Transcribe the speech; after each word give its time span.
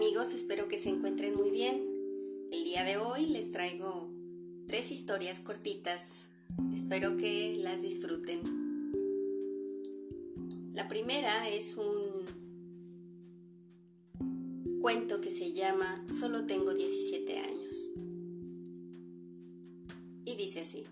amigos, 0.00 0.32
espero 0.32 0.66
que 0.66 0.78
se 0.78 0.88
encuentren 0.88 1.34
muy 1.34 1.50
bien. 1.50 1.78
El 2.50 2.64
día 2.64 2.84
de 2.84 2.96
hoy 2.96 3.26
les 3.26 3.52
traigo 3.52 4.08
tres 4.66 4.90
historias 4.92 5.40
cortitas. 5.40 6.24
Espero 6.74 7.18
que 7.18 7.58
las 7.58 7.82
disfruten. 7.82 8.40
La 10.72 10.88
primera 10.88 11.46
es 11.50 11.76
un 11.76 12.24
cuento 14.80 15.20
que 15.20 15.30
se 15.30 15.52
llama 15.52 16.02
Solo 16.08 16.46
tengo 16.46 16.72
17 16.72 17.38
años. 17.38 17.90
Y 20.24 20.34
dice 20.34 20.60
así. 20.62 20.84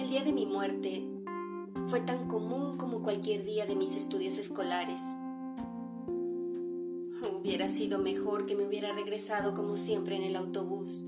El 0.00 0.08
día 0.08 0.24
de 0.24 0.32
mi 0.32 0.46
muerte 0.46 1.04
fue 1.88 2.00
tan 2.00 2.26
común 2.26 2.78
como 2.78 3.02
cualquier 3.02 3.44
día 3.44 3.66
de 3.66 3.76
mis 3.76 3.94
estudios 3.96 4.38
escolares 4.38 5.02
Hubiera 7.46 7.68
sido 7.68 8.00
mejor 8.00 8.44
que 8.44 8.56
me 8.56 8.66
hubiera 8.66 8.92
regresado 8.92 9.54
como 9.54 9.76
siempre 9.76 10.16
en 10.16 10.24
el 10.24 10.34
autobús. 10.34 11.06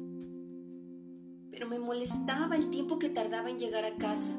Pero 1.50 1.68
me 1.68 1.80
molestaba 1.80 2.54
el 2.54 2.70
tiempo 2.70 3.00
que 3.00 3.08
tardaba 3.08 3.50
en 3.50 3.58
llegar 3.58 3.84
a 3.84 3.96
casa. 3.96 4.38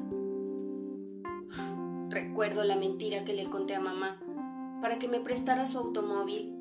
Recuerdo 2.08 2.64
la 2.64 2.76
mentira 2.76 3.26
que 3.26 3.34
le 3.34 3.44
conté 3.44 3.74
a 3.74 3.82
mamá 3.82 4.18
para 4.80 4.98
que 4.98 5.08
me 5.08 5.20
prestara 5.20 5.66
su 5.66 5.76
automóvil. 5.76 6.56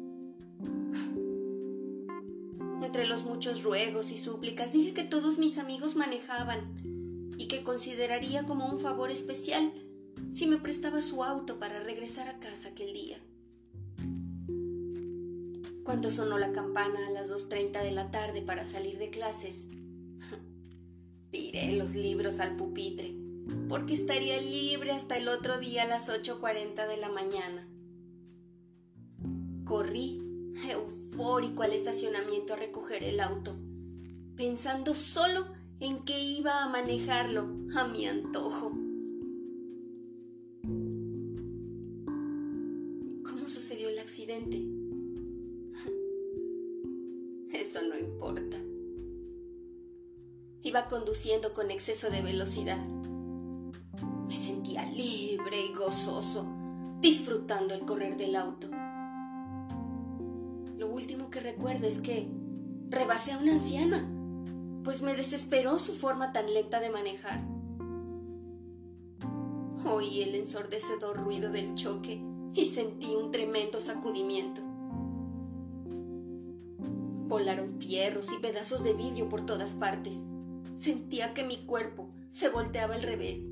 Entre 2.82 3.08
los 3.08 3.24
muchos 3.24 3.64
ruegos 3.64 4.12
y 4.12 4.18
súplicas 4.18 4.74
dije 4.74 4.94
que 4.94 5.06
todos 5.06 5.38
mis 5.38 5.58
amigos 5.58 5.96
manejaban 5.96 6.60
y 7.38 7.48
que 7.48 7.64
consideraría 7.64 8.46
como 8.46 8.70
un 8.70 8.78
favor 8.82 9.10
especial 9.10 9.72
si 10.32 10.48
me 10.48 10.58
prestaba 10.58 11.02
su 11.02 11.24
auto 11.24 11.60
para 11.60 11.82
regresar 11.82 12.28
a 12.28 12.40
casa 12.40 12.68
aquel 12.72 12.92
día. 12.92 13.20
Cuando 15.90 16.12
sonó 16.12 16.38
la 16.38 16.52
campana 16.52 17.08
a 17.08 17.10
las 17.10 17.32
2.30 17.32 17.82
de 17.82 17.90
la 17.90 18.12
tarde 18.12 18.44
para 18.44 18.64
salir 18.64 19.00
de 19.00 19.10
clases, 19.10 19.70
tiré 21.32 21.74
los 21.78 21.96
libros 21.96 22.40
al 22.40 22.56
pupitre, 22.58 23.16
porque 23.68 23.96
estaría 23.96 24.40
libre 24.40 24.92
hasta 24.92 25.18
el 25.18 25.28
otro 25.28 25.58
día 25.58 25.82
a 25.82 25.88
las 25.88 26.08
8.40 26.08 26.88
de 26.88 26.98
la 26.98 27.10
mañana. 27.10 27.68
Corrí, 29.66 30.54
eufórico, 30.70 31.64
al 31.64 31.74
estacionamiento 31.74 32.54
a 32.54 32.58
recoger 32.58 33.04
el 33.04 33.20
auto, 33.20 33.58
pensando 34.36 34.94
solo 34.94 35.48
en 35.80 36.06
que 36.06 36.20
iba 36.20 36.64
a 36.64 36.70
manejarlo 36.70 37.50
a 37.76 37.88
mi 37.88 38.06
antojo. 38.06 38.89
Conduciendo 50.90 51.54
con 51.54 51.72
exceso 51.72 52.10
de 52.10 52.22
velocidad. 52.22 52.84
Me 54.28 54.36
sentía 54.36 54.86
libre 54.86 55.66
y 55.66 55.74
gozoso, 55.74 56.46
disfrutando 57.00 57.74
el 57.74 57.82
correr 57.82 58.18
del 58.18 58.36
auto. 58.36 58.68
Lo 60.78 60.90
último 60.90 61.30
que 61.30 61.40
recuerdo 61.40 61.88
es 61.88 62.00
que 62.00 62.28
rebasé 62.90 63.34
a 63.34 63.38
una 63.38 63.54
anciana, 63.54 64.06
pues 64.84 65.02
me 65.02 65.16
desesperó 65.16 65.80
su 65.80 65.94
forma 65.94 66.34
tan 66.34 66.54
lenta 66.54 66.80
de 66.80 66.90
manejar. 66.90 67.42
Oí 69.86 70.22
el 70.22 70.36
ensordecedor 70.36 71.18
ruido 71.18 71.52
del 71.52 71.76
choque 71.76 72.22
y 72.54 72.66
sentí 72.66 73.16
un 73.16 73.32
tremendo 73.32 73.80
sacudimiento. 73.80 74.62
Volaron 77.28 77.80
fierros 77.80 78.32
y 78.34 78.38
pedazos 78.38 78.84
de 78.84 78.94
vidrio 78.94 79.30
por 79.30 79.46
todas 79.46 79.74
partes. 79.74 80.22
Sentía 80.80 81.34
que 81.34 81.44
mi 81.44 81.66
cuerpo 81.66 82.10
se 82.32 82.48
volteaba 82.48 82.96
al 82.96 83.02
revés. 83.02 83.50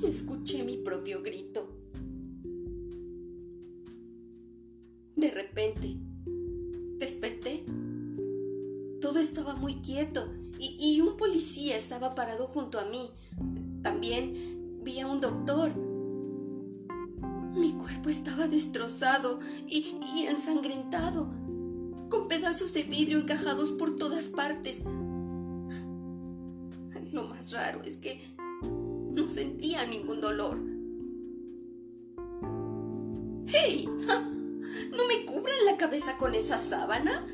Y 0.00 0.06
escuché 0.06 0.62
mi 0.62 0.76
propio 0.76 1.20
grito. 1.20 1.68
De 5.16 5.32
repente, 5.32 5.96
desperté. 6.98 7.64
Todo 9.00 9.18
estaba 9.18 9.56
muy 9.56 9.80
quieto 9.80 10.32
y, 10.60 10.76
y, 10.78 11.00
un 11.00 11.16
policía 11.16 11.76
estaba 11.76 12.14
parado 12.14 12.46
junto 12.46 12.78
a 12.78 12.84
mí. 12.84 13.10
También 13.82 14.78
vi 14.84 15.00
a 15.00 15.08
un 15.08 15.18
doctor. 15.18 15.74
Mi 17.56 17.72
cuerpo 17.72 18.10
estaba 18.10 18.46
destrozado 18.46 19.40
y, 19.66 19.96
y 20.14 20.26
ensangrentado 20.26 21.32
con 22.08 22.28
pedazos 22.28 22.72
de 22.74 22.84
vidrio 22.84 23.18
encajados 23.18 23.72
por 23.72 23.96
todas 23.96 24.28
partes. 24.28 24.84
Lo 27.12 27.24
más 27.24 27.52
raro 27.52 27.82
es 27.82 27.96
que 27.96 28.20
no 29.12 29.28
sentía 29.28 29.86
ningún 29.86 30.20
dolor. 30.20 30.58
¡Hey! 33.46 33.88
¿No 34.90 35.06
me 35.06 35.24
cubran 35.24 35.64
la 35.64 35.76
cabeza 35.76 36.16
con 36.18 36.34
esa 36.34 36.58
sábana? 36.58 37.26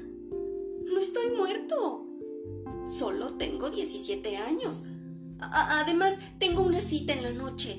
No 0.84 0.98
estoy 1.00 1.30
muerto. 1.36 2.06
Solo 2.86 3.34
tengo 3.34 3.70
17 3.70 4.36
años. 4.36 4.82
además, 5.40 6.18
tengo 6.38 6.62
una 6.62 6.80
cita 6.80 7.12
en 7.12 7.22
la 7.22 7.32
noche. 7.32 7.76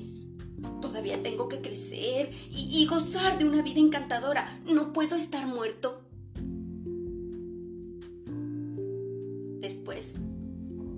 Todavía 0.80 1.22
tengo 1.22 1.48
que 1.48 1.60
crecer 1.60 2.30
y 2.50 2.86
gozar 2.86 3.38
de 3.38 3.44
una 3.44 3.62
vida 3.62 3.80
encantadora. 3.80 4.60
No 4.66 4.92
puedo 4.92 5.16
estar 5.16 5.46
muerto. 5.46 6.05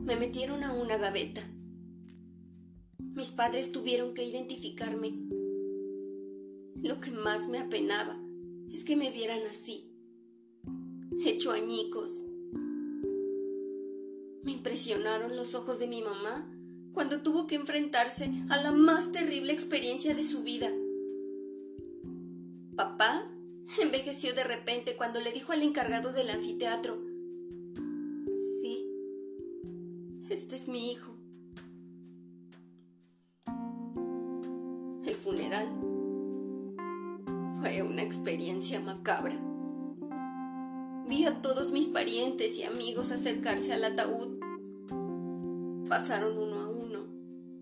Me 0.08 0.16
metieron 0.16 0.64
a 0.64 0.72
una 0.72 0.96
gaveta. 0.96 1.42
Mis 3.14 3.30
padres 3.30 3.72
tuvieron 3.72 4.14
que 4.14 4.24
identificarme. 4.24 5.18
Lo 6.76 6.98
que 6.98 7.10
más 7.10 7.46
me 7.46 7.58
apenaba 7.58 8.18
es 8.72 8.84
que 8.84 8.96
me 8.96 9.10
vieran 9.10 9.40
así, 9.50 9.92
hecho 11.26 11.52
añicos. 11.52 12.24
Me 14.44 14.52
impresionaron 14.52 15.36
los 15.36 15.54
ojos 15.54 15.78
de 15.78 15.88
mi 15.88 16.00
mamá 16.00 16.50
cuando 16.94 17.20
tuvo 17.20 17.46
que 17.46 17.56
enfrentarse 17.56 18.32
a 18.48 18.62
la 18.62 18.72
más 18.72 19.12
terrible 19.12 19.52
experiencia 19.52 20.14
de 20.14 20.24
su 20.24 20.42
vida. 20.42 20.70
Papá 22.76 23.30
envejeció 23.82 24.32
de 24.32 24.44
repente 24.44 24.96
cuando 24.96 25.20
le 25.20 25.32
dijo 25.32 25.52
al 25.52 25.62
encargado 25.62 26.14
del 26.14 26.30
anfiteatro 26.30 27.07
Este 30.38 30.54
es 30.54 30.68
mi 30.68 30.92
hijo. 30.92 31.10
El 35.04 35.14
funeral 35.16 35.66
fue 37.58 37.82
una 37.82 38.02
experiencia 38.02 38.78
macabra. 38.78 39.36
Vi 41.08 41.24
a 41.24 41.42
todos 41.42 41.72
mis 41.72 41.88
parientes 41.88 42.56
y 42.56 42.62
amigos 42.62 43.10
acercarse 43.10 43.72
al 43.72 43.82
ataúd. 43.82 44.38
Pasaron 45.88 46.38
uno 46.38 46.60
a 46.60 46.68
uno, 46.68 47.00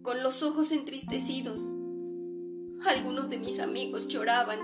con 0.02 0.22
los 0.22 0.42
ojos 0.42 0.70
entristecidos. 0.70 1.72
Algunos 2.84 3.30
de 3.30 3.38
mis 3.38 3.58
amigos 3.58 4.06
lloraban, 4.06 4.58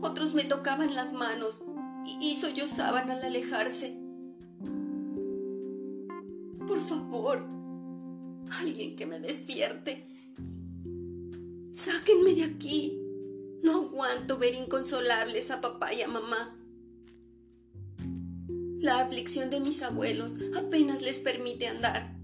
otros 0.00 0.32
me 0.32 0.44
tocaban 0.44 0.94
las 0.94 1.12
manos 1.12 1.62
y, 2.22 2.36
sollozaban 2.36 3.10
al 3.10 3.22
alejarse. 3.22 3.99
Por 6.70 6.78
favor, 6.78 7.44
alguien 8.60 8.94
que 8.94 9.04
me 9.04 9.18
despierte. 9.18 10.06
Sáquenme 11.72 12.32
de 12.36 12.44
aquí. 12.44 12.96
No 13.64 13.72
aguanto 13.72 14.38
ver 14.38 14.54
inconsolables 14.54 15.50
a 15.50 15.60
papá 15.60 15.92
y 15.92 16.02
a 16.02 16.06
mamá. 16.06 16.56
La 18.78 19.00
aflicción 19.00 19.50
de 19.50 19.58
mis 19.58 19.82
abuelos 19.82 20.36
apenas 20.56 21.02
les 21.02 21.18
permite 21.18 21.66
andar. 21.66 22.16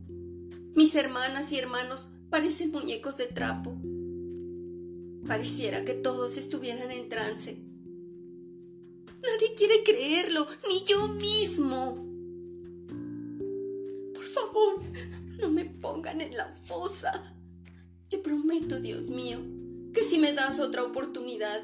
Mis 0.76 0.94
hermanas 0.94 1.50
y 1.50 1.58
hermanos 1.58 2.06
parecen 2.30 2.70
muñecos 2.70 3.16
de 3.16 3.26
trapo. 3.26 3.76
Pareciera 5.26 5.84
que 5.84 5.94
todos 5.94 6.36
estuvieran 6.36 6.92
en 6.92 7.08
trance. 7.08 7.58
Nadie 9.24 9.54
quiere 9.56 9.82
creerlo, 9.82 10.46
ni 10.68 10.84
yo 10.84 11.08
mismo 11.08 12.05
no 15.38 15.50
me 15.50 15.64
pongan 15.64 16.20
en 16.20 16.36
la 16.36 16.48
fosa. 16.62 17.34
Te 18.08 18.18
prometo, 18.18 18.80
Dios 18.80 19.08
mío, 19.08 19.38
que 19.92 20.02
si 20.02 20.18
me 20.18 20.32
das 20.32 20.60
otra 20.60 20.84
oportunidad, 20.84 21.60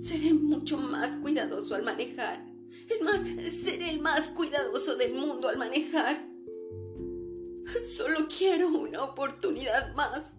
seré 0.00 0.34
mucho 0.34 0.78
más 0.78 1.16
cuidadoso 1.16 1.74
al 1.74 1.82
manejar. 1.82 2.44
Es 2.88 3.02
más, 3.02 3.20
seré 3.50 3.90
el 3.90 4.00
más 4.00 4.28
cuidadoso 4.28 4.96
del 4.96 5.14
mundo 5.14 5.48
al 5.48 5.58
manejar. 5.58 6.26
Solo 7.86 8.26
quiero 8.26 8.68
una 8.68 9.04
oportunidad 9.04 9.94
más. 9.94 10.34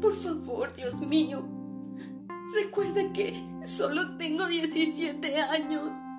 Por 0.00 0.14
favor, 0.14 0.74
Dios 0.74 0.98
mío, 1.00 1.44
recuerda 2.54 3.12
que 3.12 3.34
solo 3.66 4.16
tengo 4.16 4.46
17 4.46 5.36
años. 5.36 6.09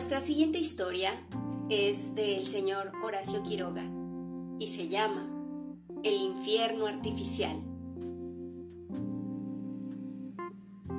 Nuestra 0.00 0.22
siguiente 0.22 0.58
historia 0.58 1.12
es 1.68 2.14
del 2.14 2.46
señor 2.46 2.90
Horacio 3.04 3.42
Quiroga 3.42 3.84
y 4.58 4.68
se 4.68 4.88
llama 4.88 5.28
El 6.02 6.14
infierno 6.14 6.86
artificial. 6.86 7.54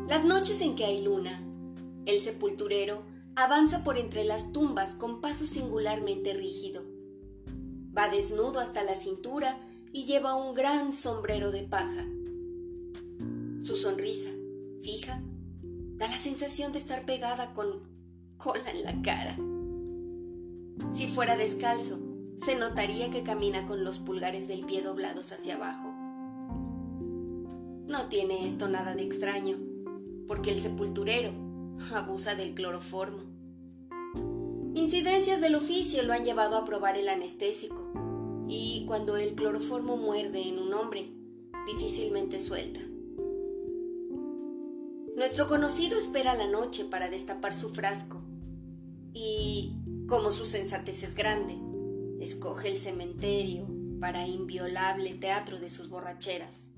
Las 0.08 0.24
noches 0.24 0.62
en 0.62 0.76
que 0.76 0.86
hay 0.86 1.02
luna, 1.02 1.42
el 2.06 2.22
sepulturero 2.22 3.02
avanza 3.36 3.84
por 3.84 3.98
entre 3.98 4.24
las 4.24 4.52
tumbas 4.52 4.94
con 4.94 5.20
paso 5.20 5.48
singularmente 5.48 6.36
rígido. 6.36 6.84
Va 7.98 8.08
desnudo 8.08 8.60
hasta 8.60 8.84
la 8.84 8.94
cintura 8.94 9.58
y 9.92 10.06
lleva 10.06 10.36
un 10.36 10.54
gran 10.54 10.94
sombrero 10.94 11.50
de 11.52 11.64
paja. 11.64 12.06
Su 13.62 13.78
sonrisa, 13.78 14.30
fija, 14.84 15.24
da 15.96 16.08
la 16.08 16.20
sensación 16.20 16.72
de 16.72 16.78
estar 16.78 17.04
pegada 17.08 17.56
con 17.56 17.91
cola 18.42 18.72
en 18.72 18.84
la 18.84 19.02
cara. 19.04 19.38
Si 20.92 21.08
fuera 21.08 21.36
descalzo, 21.38 22.00
se 22.38 22.56
notaría 22.56 23.12
que 23.12 23.22
camina 23.22 23.68
con 23.68 23.84
los 23.84 24.00
pulgares 24.00 24.48
del 24.48 24.66
pie 24.66 24.82
doblados 24.82 25.32
hacia 25.32 25.56
abajo. 25.56 25.94
No 27.86 28.08
tiene 28.10 28.48
esto 28.48 28.68
nada 28.68 28.96
de 28.96 29.04
extraño, 29.04 29.58
porque 30.28 30.50
el 30.50 30.60
sepulturero 30.60 31.32
abusa 31.94 32.34
del 32.34 32.56
cloroformo. 32.56 33.24
Incidencias 34.74 35.42
del 35.42 35.56
oficio 35.56 36.02
lo 36.04 36.14
han 36.14 36.24
llevado 36.24 36.56
a 36.56 36.66
probar 36.66 36.98
el 36.98 37.10
anestésico, 37.10 37.92
y 38.48 38.86
cuando 38.88 39.18
el 39.18 39.36
cloroformo 39.36 39.98
muerde 39.98 40.48
en 40.48 40.58
un 40.58 40.74
hombre, 40.74 41.12
difícilmente 41.68 42.42
suelta. 42.42 42.80
Nuestro 45.16 45.48
conocido 45.48 46.00
espera 46.00 46.34
la 46.34 46.48
noche 46.48 46.86
para 46.86 47.10
destapar 47.10 47.54
su 47.54 47.70
frasco 47.70 48.24
y, 49.14 49.74
como 50.08 50.32
su 50.32 50.46
sensatez 50.46 51.04
es 51.04 51.16
grande, 51.16 51.58
escoge 52.20 52.70
el 52.70 52.78
cementerio 52.78 53.68
para 54.00 54.28
inviolable 54.28 55.14
teatro 55.14 55.60
de 55.60 55.70
sus 55.70 55.90
borracheras. 55.90 56.72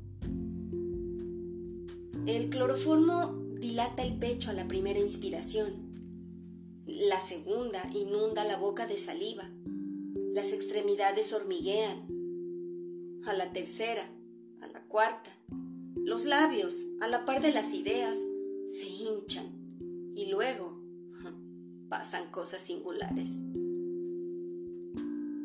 El 2.25 2.50
cloroformo 2.50 3.33
dilata 3.59 4.03
el 4.03 4.18
pecho 4.18 4.50
a 4.50 4.53
la 4.53 4.68
primera 4.68 5.00
inspiración. 5.00 5.94
La 6.85 7.19
segunda 7.19 7.81
inunda 7.94 8.44
la 8.44 8.57
boca 8.57 8.88
de 8.88 8.97
saliva. 8.97 9.50
Las 10.33 10.53
extremidades 10.53 11.33
hormiguean. 11.33 12.07
A 13.25 13.33
la 13.33 13.51
tercera, 13.51 14.09
a 14.62 14.68
la 14.68 14.83
cuarta, 14.88 15.29
los 15.95 16.25
labios, 16.25 16.86
a 17.00 17.07
la 17.07 17.25
par 17.25 17.41
de 17.41 17.51
las 17.51 17.74
ideas, 17.74 18.18
se 18.68 18.88
hinchan. 18.88 20.13
Y 20.15 20.27
luego, 20.27 20.73
pasan 21.94 22.25
cosas 22.31 22.60
singulares. 22.60 23.30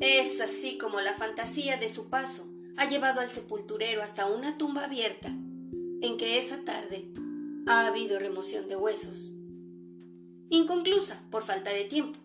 Es 0.00 0.40
así 0.40 0.78
como 0.78 1.02
la 1.02 1.12
fantasía 1.12 1.76
de 1.76 1.90
su 1.90 2.08
paso 2.08 2.48
ha 2.78 2.88
llevado 2.88 3.20
al 3.20 3.28
sepulturero 3.28 4.02
hasta 4.02 4.24
una 4.24 4.56
tumba 4.56 4.84
abierta, 4.84 5.28
en 5.28 6.16
que 6.16 6.38
esa 6.38 6.64
tarde 6.64 7.06
ha 7.66 7.86
habido 7.86 8.18
remoción 8.18 8.66
de 8.66 8.76
huesos. 8.76 9.34
Inconclusa 10.48 11.20
por 11.30 11.42
falta 11.42 11.68
de 11.68 11.84
tiempo. 11.84 12.18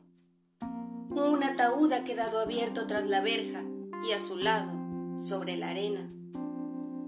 Un 1.10 1.44
ataúd 1.44 1.92
ha 1.92 2.06
quedado 2.06 2.40
abierto 2.40 2.88
tras 2.88 3.08
la 3.08 3.20
verja 3.20 3.62
y 4.08 4.14
a 4.14 4.22
su 4.22 4.38
lado, 4.38 4.72
sobre 5.20 5.58
la 5.58 5.72
arena, 5.72 6.10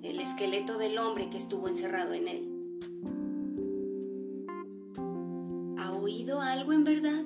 el 0.03 0.19
esqueleto 0.19 0.77
del 0.77 0.97
hombre 0.97 1.29
que 1.29 1.37
estuvo 1.37 1.69
encerrado 1.69 2.11
en 2.11 2.27
él. 2.27 3.24
Oído 6.05 6.39
algo 6.39 6.71
en 6.71 6.83
verdad? 6.83 7.23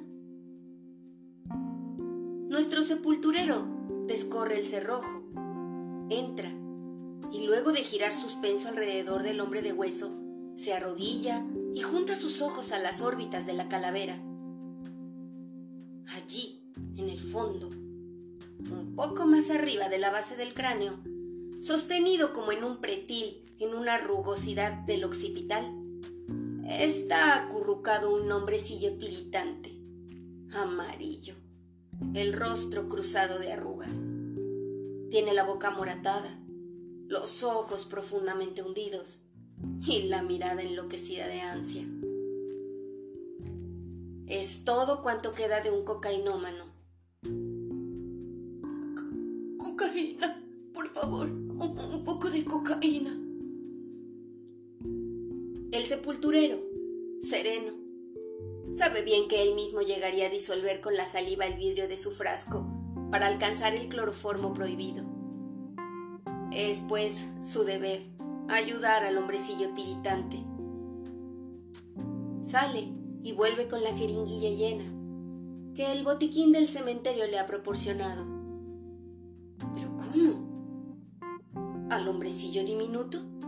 Nuestro 2.47 2.85
sepulturero 2.85 3.67
descorre 4.07 4.57
el 4.57 4.65
cerrojo, 4.65 5.21
entra 6.09 6.49
y 7.29 7.45
luego 7.45 7.73
de 7.73 7.83
girar 7.83 8.13
suspenso 8.13 8.69
alrededor 8.69 9.23
del 9.23 9.41
hombre 9.41 9.61
de 9.61 9.73
hueso, 9.73 10.17
se 10.55 10.73
arrodilla 10.73 11.45
y 11.75 11.81
junta 11.81 12.15
sus 12.15 12.41
ojos 12.41 12.71
a 12.71 12.79
las 12.79 13.01
órbitas 13.01 13.45
de 13.45 13.51
la 13.51 13.67
calavera. 13.67 14.15
Allí, 16.15 16.63
en 16.95 17.09
el 17.09 17.19
fondo, 17.19 17.67
un 17.67 18.93
poco 18.95 19.25
más 19.25 19.49
arriba 19.49 19.89
de 19.89 19.97
la 19.97 20.09
base 20.09 20.37
del 20.37 20.53
cráneo, 20.53 20.93
sostenido 21.59 22.31
como 22.31 22.53
en 22.53 22.63
un 22.63 22.79
pretil 22.79 23.43
en 23.59 23.75
una 23.75 23.97
rugosidad 23.97 24.71
del 24.85 25.03
occipital, 25.03 25.78
Está 26.69 27.43
acurrucado 27.43 28.13
un 28.13 28.31
hombrecillo 28.31 28.95
tiritante, 28.99 29.71
amarillo, 30.53 31.33
el 32.13 32.31
rostro 32.31 32.87
cruzado 32.87 33.39
de 33.39 33.51
arrugas. 33.51 33.97
Tiene 35.09 35.33
la 35.33 35.43
boca 35.43 35.71
moratada, 35.71 36.39
los 37.07 37.41
ojos 37.41 37.85
profundamente 37.85 38.61
hundidos 38.61 39.23
y 39.81 40.09
la 40.09 40.21
mirada 40.21 40.61
enloquecida 40.61 41.27
de 41.27 41.41
ansia. 41.41 41.87
Es 44.27 44.63
todo 44.63 45.01
cuanto 45.01 45.33
queda 45.33 45.61
de 45.61 45.71
un 45.71 45.83
cocainómano. 45.83 46.65
cocaína, 49.57 50.39
por 50.71 50.87
favor, 50.89 51.48
sepulturero, 55.89 56.59
sereno, 57.19 57.73
sabe 58.71 59.01
bien 59.01 59.27
que 59.27 59.41
él 59.41 59.55
mismo 59.55 59.81
llegaría 59.81 60.27
a 60.27 60.29
disolver 60.29 60.81
con 60.81 60.95
la 60.95 61.07
saliva 61.07 61.47
el 61.47 61.55
vidrio 61.55 61.87
de 61.87 61.97
su 61.97 62.11
frasco 62.11 62.63
para 63.09 63.25
alcanzar 63.25 63.73
el 63.73 63.89
cloroformo 63.89 64.53
prohibido. 64.53 65.03
Es, 66.51 66.83
pues, 66.87 67.25
su 67.43 67.63
deber 67.63 68.03
ayudar 68.49 69.03
al 69.03 69.17
hombrecillo 69.17 69.73
tiritante. 69.73 70.37
Sale 72.43 72.93
y 73.23 73.31
vuelve 73.31 73.67
con 73.67 73.81
la 73.81 73.97
jeringuilla 73.97 74.51
llena, 74.51 74.85
que 75.73 75.91
el 75.91 76.03
botiquín 76.03 76.51
del 76.51 76.69
cementerio 76.69 77.25
le 77.25 77.39
ha 77.39 77.47
proporcionado. 77.47 78.27
¿Pero 79.73 79.97
cómo? 79.97 81.87
¿Al 81.89 82.07
hombrecillo 82.07 82.63
diminuto? 82.63 83.38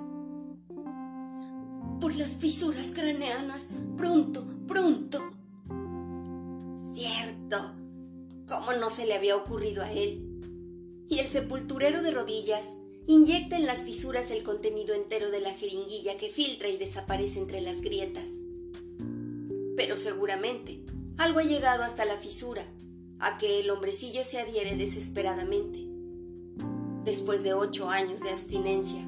Por 2.01 2.15
las 2.15 2.36
fisuras 2.36 2.91
craneanas. 2.93 3.67
Pronto, 3.96 4.43
pronto. 4.67 5.31
Cierto. 6.96 7.75
¿Cómo 8.48 8.74
no 8.74 8.89
se 8.89 9.05
le 9.05 9.13
había 9.13 9.38
ocurrido 9.38 9.84
a 9.84 9.93
él? 9.93 10.27
Y 11.08 11.20
el 11.20 11.29
sepulturero 11.29 12.01
de 12.01 12.12
rodillas 12.12 12.74
inyecta 13.08 13.55
en 13.55 13.67
las 13.67 13.79
fisuras 13.79 14.31
el 14.31 14.43
contenido 14.43 14.96
entero 14.96 15.29
de 15.29 15.39
la 15.39 15.53
jeringuilla 15.53 16.17
que 16.17 16.29
filtra 16.29 16.67
y 16.67 16.77
desaparece 16.77 17.39
entre 17.39 17.62
las 17.62 17.81
grietas. 17.81 18.29
Pero 19.77 19.96
seguramente 19.96 20.84
algo 21.17 21.39
ha 21.39 21.43
llegado 21.43 21.84
hasta 21.84 22.03
la 22.03 22.15
fisura, 22.15 22.65
a 23.20 23.38
que 23.38 23.60
el 23.60 23.70
hombrecillo 23.70 24.24
se 24.24 24.39
adhiere 24.39 24.75
desesperadamente. 24.75 25.86
Después 27.03 27.43
de 27.43 27.53
ocho 27.53 27.89
años 27.89 28.22
de 28.22 28.31
abstinencia, 28.31 29.05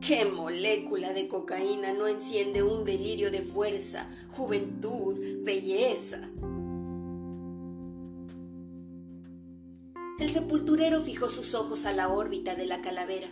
¿Qué 0.00 0.24
molécula 0.24 1.12
de 1.12 1.26
cocaína 1.26 1.92
no 1.92 2.06
enciende 2.06 2.62
un 2.62 2.84
delirio 2.84 3.30
de 3.30 3.42
fuerza, 3.42 4.06
juventud, 4.30 5.16
belleza? 5.42 6.20
El 10.18 10.30
sepulturero 10.30 11.02
fijó 11.02 11.28
sus 11.28 11.54
ojos 11.54 11.86
a 11.86 11.92
la 11.92 12.08
órbita 12.08 12.54
de 12.54 12.66
la 12.66 12.80
calavera 12.82 13.28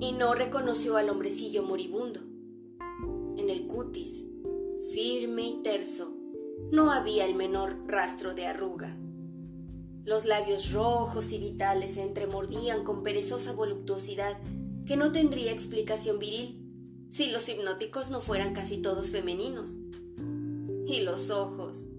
y 0.00 0.12
no 0.12 0.34
reconoció 0.34 0.96
al 0.96 1.10
hombrecillo 1.10 1.62
moribundo. 1.62 2.20
En 3.36 3.50
el 3.50 3.66
cutis, 3.66 4.26
firme 4.92 5.48
y 5.48 5.62
terso, 5.62 6.16
no 6.72 6.90
había 6.90 7.26
el 7.26 7.34
menor 7.34 7.76
rastro 7.86 8.34
de 8.34 8.46
arruga. 8.46 8.96
Los 10.04 10.24
labios 10.24 10.72
rojos 10.72 11.32
y 11.32 11.38
vitales 11.38 11.94
se 11.94 12.02
entremordían 12.02 12.82
con 12.82 13.02
perezosa 13.02 13.52
voluptuosidad 13.52 14.38
que 14.88 14.96
no 14.96 15.12
tendría 15.12 15.52
explicación 15.52 16.18
viril 16.18 16.64
si 17.10 17.30
los 17.30 17.46
hipnóticos 17.46 18.08
no 18.08 18.22
fueran 18.22 18.54
casi 18.54 18.78
todos 18.78 19.10
femeninos. 19.10 19.78
Y 20.86 21.02
los 21.02 21.28
ojos, 21.28 21.90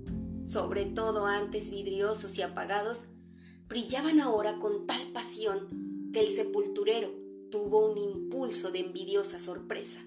sobre 0.43 0.87
todo 0.87 1.27
antes 1.27 1.69
vidriosos 1.69 2.35
y 2.39 2.41
apagados, 2.41 3.05
brillaban 3.67 4.19
ahora 4.19 4.57
con 4.57 4.87
tal 4.87 5.11
pasión 5.11 6.09
que 6.11 6.21
el 6.21 6.33
sepulturero 6.33 7.11
tuvo 7.51 7.91
un 7.91 7.97
impulso 7.99 8.71
de 8.71 8.79
envidiosa 8.79 9.39
sorpresa. 9.39 9.99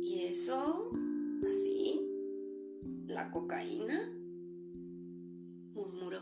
¿Y 0.00 0.20
eso? 0.20 0.92
¿Así? 1.50 2.00
¿La 3.08 3.32
cocaína? 3.32 4.08
murmuró. 5.74 6.20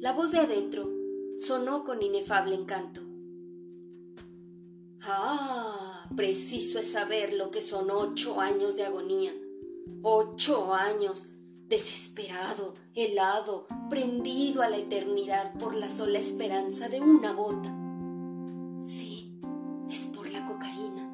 La 0.00 0.12
voz 0.12 0.30
de 0.30 0.38
adentro 0.38 1.01
sonó 1.42 1.84
con 1.84 2.02
inefable 2.02 2.54
encanto. 2.54 3.00
Ah, 5.02 6.08
preciso 6.14 6.78
es 6.78 6.92
saber 6.92 7.32
lo 7.32 7.50
que 7.50 7.60
son 7.60 7.90
ocho 7.90 8.40
años 8.40 8.76
de 8.76 8.84
agonía. 8.84 9.32
Ocho 10.02 10.72
años, 10.72 11.26
desesperado, 11.68 12.74
helado, 12.94 13.66
prendido 13.90 14.62
a 14.62 14.68
la 14.68 14.76
eternidad 14.76 15.54
por 15.58 15.74
la 15.74 15.90
sola 15.90 16.20
esperanza 16.20 16.88
de 16.88 17.00
una 17.00 17.32
gota. 17.32 17.74
Sí, 18.84 19.40
es 19.90 20.06
por 20.06 20.30
la 20.30 20.46
cocaína. 20.46 21.10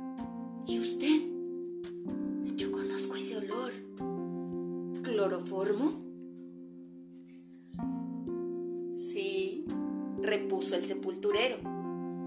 ¿Y 0.66 0.78
usted? 0.78 1.22
Yo 2.56 2.70
conozco 2.70 3.16
ese 3.16 3.38
olor. 3.38 3.72
¿Cloroformo? 5.02 5.97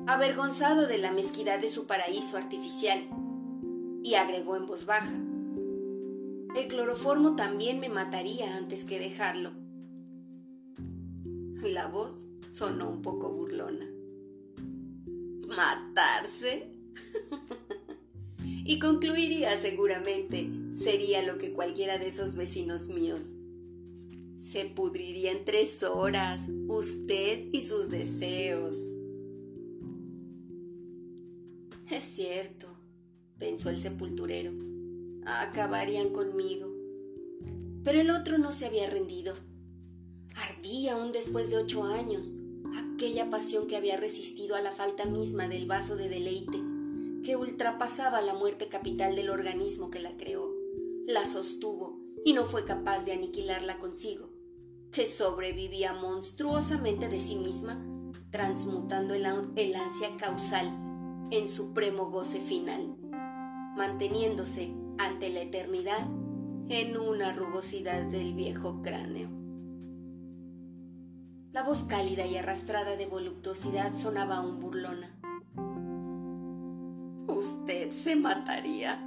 Avergonzado 0.08 0.88
de 0.88 0.98
la 0.98 1.12
mezquidad 1.12 1.60
de 1.60 1.70
su 1.70 1.88
paraíso 1.88 2.38
artificial, 2.38 3.04
y 4.04 4.16
agregó 4.16 4.56
en 4.56 4.66
voz 4.66 4.86
baja, 4.86 5.14
el 6.56 6.68
cloroformo 6.68 7.36
también 7.36 7.80
me 7.80 7.88
mataría 7.88 8.58
antes 8.58 8.84
que 8.84 9.00
dejarlo. 9.00 9.52
La 11.62 11.88
voz 11.88 12.28
sonó 12.50 12.90
un 12.90 13.02
poco 13.02 13.32
burlona. 13.32 13.88
¿Matarse? 15.48 16.72
y 18.44 18.80
concluiría 18.80 19.58
seguramente, 19.58 20.50
sería 20.74 21.22
lo 21.22 21.38
que 21.38 21.54
cualquiera 21.54 21.98
de 22.00 22.08
esos 22.08 22.36
vecinos 22.36 22.88
míos. 22.88 23.30
Se 24.42 24.66
pudriría 24.66 25.32
en 25.32 25.46
tres 25.46 25.84
horas, 25.84 26.50
usted 26.68 27.46
y 27.52 27.62
sus 27.62 27.92
deseos. 27.92 28.76
Es 31.92 32.04
cierto, 32.04 32.66
pensó 33.38 33.70
el 33.70 33.80
sepulturero. 33.80 34.52
Acabarían 35.28 36.10
conmigo. 36.10 36.74
Pero 37.84 38.02
el 38.02 38.10
otro 38.10 38.40
no 38.40 38.52
se 38.52 38.66
había 38.66 38.90
rendido. 38.90 39.36
Ardía 40.36 40.94
aún 40.94 41.12
después 41.12 41.52
de 41.52 41.58
ocho 41.58 41.84
años 41.84 42.34
aquella 42.96 43.30
pasión 43.30 43.68
que 43.68 43.78
había 43.78 43.98
resistido 43.98 44.56
a 44.56 44.62
la 44.62 44.72
falta 44.72 45.06
misma 45.06 45.48
del 45.48 45.68
vaso 45.68 45.96
de 45.96 46.10
deleite, 46.10 46.58
que 47.24 47.36
ultrapasaba 47.36 48.22
la 48.22 48.34
muerte 48.34 48.70
capital 48.70 49.16
del 49.16 49.30
organismo 49.30 49.92
que 49.92 50.00
la 50.00 50.18
creó, 50.18 50.52
la 51.06 51.28
sostuvo 51.28 52.00
y 52.24 52.34
no 52.34 52.46
fue 52.46 52.66
capaz 52.66 53.04
de 53.06 53.14
aniquilarla 53.14 53.78
consigo, 53.80 54.31
que 54.92 55.08
sobrevivía 55.08 55.94
monstruosamente 55.94 57.08
de 57.08 57.20
sí 57.20 57.36
misma, 57.36 57.84
transmutando 58.30 59.14
el, 59.14 59.26
el 59.56 59.76
ansia 59.76 60.10
causal 60.18 60.68
en 61.32 61.48
supremo 61.48 62.10
goce 62.10 62.40
final, 62.40 62.96
manteniéndose 63.78 64.74
ante 64.98 65.30
la 65.30 65.42
eternidad 65.42 66.08
en 66.70 66.98
una 66.98 67.34
rugosidad 67.34 68.04
del 68.04 68.34
viejo 68.34 68.82
cráneo. 68.82 69.30
La 71.54 71.64
voz 71.64 71.84
cálida 71.84 72.26
y 72.26 72.38
arrastrada 72.38 72.96
de 72.96 73.08
voluptuosidad 73.08 73.98
sonaba 73.98 74.38
aún 74.38 74.60
burlona. 74.62 75.18
Usted 77.28 77.92
se 77.92 78.16
mataría. 78.16 79.06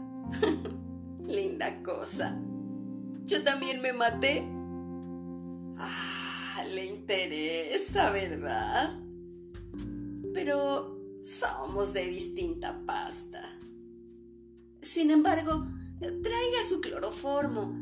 Linda 1.26 1.82
cosa. 1.82 2.38
Yo 3.24 3.42
también 3.42 3.80
me 3.80 3.94
maté. 3.94 4.46
Ah, 5.76 6.64
le 6.72 6.86
interesa, 6.86 8.10
¿verdad? 8.10 8.98
Pero 10.32 10.98
somos 11.22 11.92
de 11.92 12.06
distinta 12.06 12.80
pasta. 12.86 13.42
Sin 14.80 15.10
embargo, 15.10 15.66
traiga 15.98 16.64
su 16.68 16.80
cloroformo, 16.80 17.74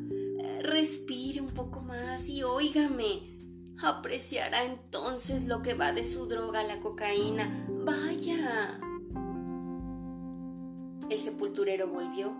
respire 0.60 1.40
un 1.40 1.50
poco 1.50 1.82
más 1.82 2.28
y 2.28 2.42
óigame. 2.42 3.30
Apreciará 3.82 4.64
entonces 4.64 5.46
lo 5.46 5.62
que 5.62 5.74
va 5.74 5.92
de 5.92 6.04
su 6.04 6.26
droga, 6.26 6.62
la 6.62 6.80
cocaína. 6.80 7.66
Vaya. 7.68 8.78
El 11.10 11.20
sepulturero 11.20 11.88
volvió 11.88 12.36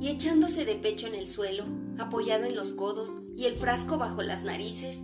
y 0.00 0.08
echándose 0.08 0.64
de 0.64 0.74
pecho 0.74 1.06
en 1.06 1.14
el 1.14 1.28
suelo, 1.28 1.64
apoyado 1.98 2.44
en 2.44 2.56
los 2.56 2.72
codos 2.72 3.18
y 3.36 3.44
el 3.44 3.54
frasco 3.54 3.98
bajo 3.98 4.22
las 4.22 4.44
narices, 4.44 5.00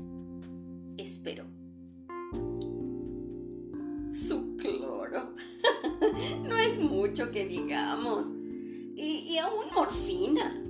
esperó. 0.97 1.44
Su 4.12 4.56
cloro. 4.56 5.35
no 6.49 6.56
es 6.56 6.80
mucho 6.80 7.30
que 7.30 7.47
digamos. 7.47 8.26
Y, 8.97 9.28
y 9.30 9.38
aún 9.38 9.64
morfina. 9.75 10.62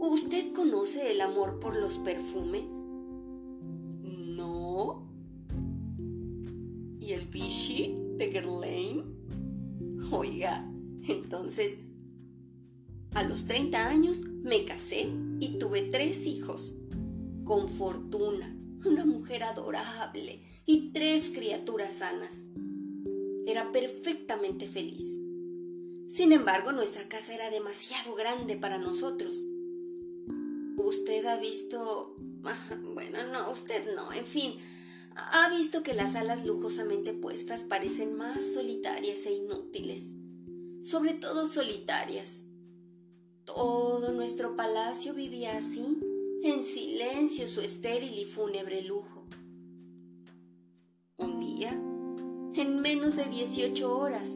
¿Usted 0.00 0.52
conoce 0.52 1.12
el 1.12 1.20
amor 1.22 1.58
por 1.60 1.76
los 1.76 1.98
perfumes? 1.98 2.86
No. 4.02 5.08
¿Y 7.00 7.12
el 7.12 7.26
Vichy 7.26 7.96
de 8.16 8.26
Guerlain? 8.28 9.02
Oiga, 10.10 10.70
entonces, 11.08 11.78
a 13.14 13.22
los 13.22 13.46
30 13.46 13.88
años 13.88 14.24
me 14.42 14.64
casé 14.64 15.08
y 15.38 15.58
tuve 15.58 15.82
tres 15.82 16.26
hijos. 16.26 16.74
Con 17.44 17.68
fortuna, 17.68 18.56
una 18.84 19.04
mujer 19.04 19.44
adorable 19.44 20.42
y 20.66 20.90
tres 20.92 21.30
criaturas 21.30 21.92
sanas. 21.94 22.46
Era 23.46 23.70
perfectamente 23.70 24.66
feliz. 24.66 25.20
Sin 26.08 26.32
embargo, 26.32 26.72
nuestra 26.72 27.08
casa 27.08 27.34
era 27.34 27.50
demasiado 27.50 28.14
grande 28.14 28.56
para 28.56 28.78
nosotros. 28.78 29.38
Usted 30.76 31.24
ha 31.26 31.38
visto... 31.38 32.16
Bueno, 32.94 33.24
no, 33.32 33.50
usted 33.50 33.94
no, 33.94 34.12
en 34.12 34.24
fin, 34.24 34.54
ha 35.16 35.48
visto 35.50 35.82
que 35.82 35.94
las 35.94 36.12
salas 36.12 36.44
lujosamente 36.46 37.12
puestas 37.12 37.62
parecen 37.62 38.16
más 38.16 38.54
solitarias 38.54 39.26
e 39.26 39.32
inútiles, 39.32 40.12
sobre 40.82 41.14
todo 41.14 41.46
solitarias. 41.48 42.44
Todo 43.44 44.10
nuestro 44.12 44.56
palacio 44.56 45.12
vivía 45.12 45.58
así, 45.58 46.00
en 46.42 46.62
silencio 46.64 47.46
su 47.46 47.60
estéril 47.60 48.18
y 48.18 48.24
fúnebre 48.24 48.80
lujo. 48.82 49.26
Un 51.18 51.40
día, 51.40 51.70
en 52.54 52.80
menos 52.80 53.16
de 53.16 53.24
18 53.26 53.98
horas, 53.98 54.30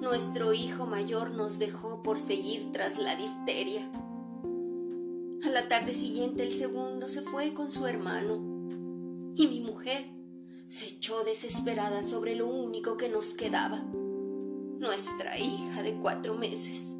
nuestro 0.00 0.52
hijo 0.52 0.86
mayor 0.86 1.32
nos 1.32 1.58
dejó 1.58 2.04
por 2.04 2.20
seguir 2.20 2.70
tras 2.70 2.96
la 2.98 3.16
difteria. 3.16 3.90
A 5.44 5.50
la 5.50 5.66
tarde 5.66 5.92
siguiente 5.92 6.44
el 6.44 6.52
segundo 6.52 7.08
se 7.08 7.22
fue 7.22 7.54
con 7.54 7.72
su 7.72 7.88
hermano 7.88 8.36
y 9.34 9.48
mi 9.48 9.60
mujer 9.60 10.04
se 10.68 10.86
echó 10.86 11.24
desesperada 11.24 12.04
sobre 12.04 12.36
lo 12.36 12.46
único 12.46 12.96
que 12.96 13.08
nos 13.08 13.34
quedaba, 13.34 13.82
nuestra 14.78 15.38
hija 15.38 15.82
de 15.82 15.94
cuatro 15.94 16.36
meses. 16.36 16.93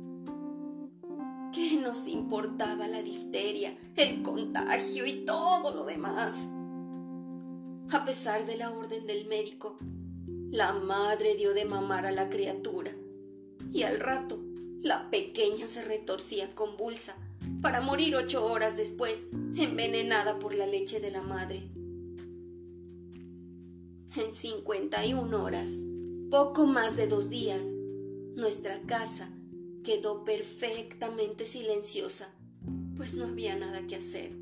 ¿Qué 1.95 2.01
nos 2.01 2.09
importaba 2.09 2.89
la 2.89 3.03
difteria, 3.03 3.79
el 3.95 4.23
contagio 4.23 5.07
y 5.07 5.25
todo 5.25 5.73
lo 5.73 5.85
demás? 5.85 6.33
A 7.93 8.05
pesar 8.05 8.47
de 8.47 8.57
la 8.57 8.73
orden 8.73 9.07
del 9.07 9.29
médico, 9.29 9.77
la 10.51 10.73
madre 10.73 11.37
dio 11.37 11.55
de 11.55 11.65
mamar 11.65 12.07
a 12.07 12.11
la 12.11 12.31
criatura 12.31 12.91
y 13.73 13.85
al 13.85 14.01
rato 14.01 14.43
la 14.83 15.09
pequeña 15.11 15.69
se 15.69 15.85
retorcía 15.85 16.53
convulsa 16.57 17.15
para 17.63 17.81
morir 17.81 18.17
ocho 18.17 18.45
horas 18.45 18.77
después 18.77 19.27
envenenada 19.55 20.41
por 20.41 20.53
la 20.57 20.67
leche 20.67 20.99
de 20.99 21.13
la 21.13 21.23
madre. 21.23 21.71
En 24.17 24.35
51 24.35 25.45
horas, 25.45 25.71
poco 26.29 26.67
más 26.67 26.97
de 26.97 27.07
dos 27.07 27.29
días, 27.29 27.65
nuestra 28.35 28.81
casa 28.81 29.31
quedó 29.85 30.25
perfectamente 30.25 31.47
silenciosa, 31.47 32.29
pues 32.97 33.15
no 33.15 33.27
había 33.27 33.55
nada 33.55 33.87
que 33.87 33.97
hacer. 33.97 34.33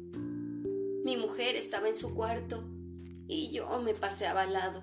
Mi 1.04 1.16
mujer 1.16 1.56
estaba 1.56 1.88
en 1.88 1.96
su 1.96 2.14
cuarto 2.14 2.62
y 3.26 3.50
yo 3.50 3.82
me 3.82 3.92
paseaba 3.92 4.42
al 4.42 4.52
lado. 4.52 4.82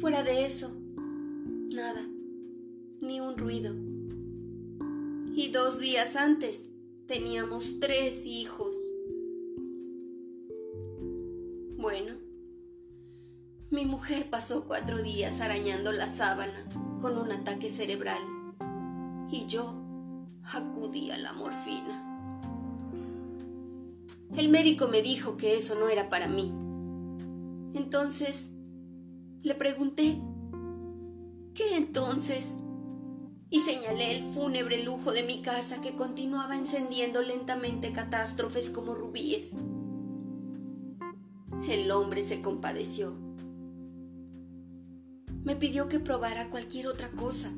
Fuera 0.00 0.24
de 0.24 0.44
eso, 0.44 0.70
nada, 1.74 2.04
ni 3.00 3.20
un 3.20 3.38
ruido. 3.38 3.72
Y 5.36 5.50
dos 5.50 5.78
días 5.78 6.16
antes 6.16 6.66
teníamos 7.06 7.78
tres 7.78 8.26
hijos. 8.26 8.76
Bueno, 11.78 12.14
mi 13.70 13.84
mujer 13.84 14.28
pasó 14.28 14.64
cuatro 14.66 15.02
días 15.02 15.40
arañando 15.40 15.92
la 15.92 16.06
sábana 16.06 16.68
con 17.00 17.16
un 17.16 17.30
ataque 17.30 17.68
cerebral 17.68 18.43
y 19.30 19.46
yo 19.46 19.74
acudí 20.42 21.10
a 21.10 21.18
la 21.18 21.32
morfina. 21.32 22.10
El 24.36 24.48
médico 24.48 24.88
me 24.88 25.02
dijo 25.02 25.36
que 25.36 25.56
eso 25.56 25.74
no 25.76 25.88
era 25.88 26.08
para 26.08 26.26
mí. 26.26 26.52
Entonces, 27.74 28.50
le 29.42 29.54
pregunté, 29.54 30.20
¿qué 31.54 31.76
entonces? 31.76 32.56
Y 33.50 33.60
señalé 33.60 34.16
el 34.16 34.32
fúnebre 34.32 34.82
lujo 34.82 35.12
de 35.12 35.22
mi 35.22 35.42
casa 35.42 35.80
que 35.80 35.94
continuaba 35.94 36.56
encendiendo 36.56 37.22
lentamente 37.22 37.92
catástrofes 37.92 38.70
como 38.70 38.94
rubíes. 38.94 39.52
El 41.68 41.90
hombre 41.92 42.22
se 42.22 42.42
compadeció. 42.42 43.14
Me 45.44 45.54
pidió 45.56 45.88
que 45.88 46.00
probara 46.00 46.50
cualquier 46.50 46.88
otra 46.88 47.10
cosa, 47.10 47.52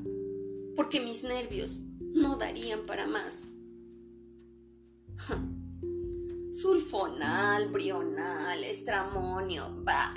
porque 0.77 1.01
mis 1.01 1.25
nervios 1.25 1.81
no 2.15 2.37
darían 2.37 2.81
para 2.87 3.07
más. 3.07 3.45
Sulfonal, 6.53 7.71
brional, 7.71 8.63
estramonio, 8.65 9.65
bah. 9.83 10.15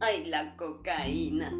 Ay, 0.00 0.26
la 0.26 0.56
cocaína. 0.56 1.52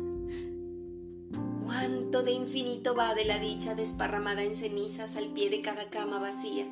Cuánto 1.65 2.23
de 2.23 2.33
infinito 2.33 2.95
va 2.95 3.15
de 3.15 3.25
la 3.25 3.39
dicha 3.39 3.75
desparramada 3.75 4.45
en 4.45 4.55
cenizas 4.55 5.17
al 5.17 5.33
pie 5.33 5.51
de 5.51 5.63
cada 5.63 5.91
cama 5.91 6.21
vacía, 6.21 6.67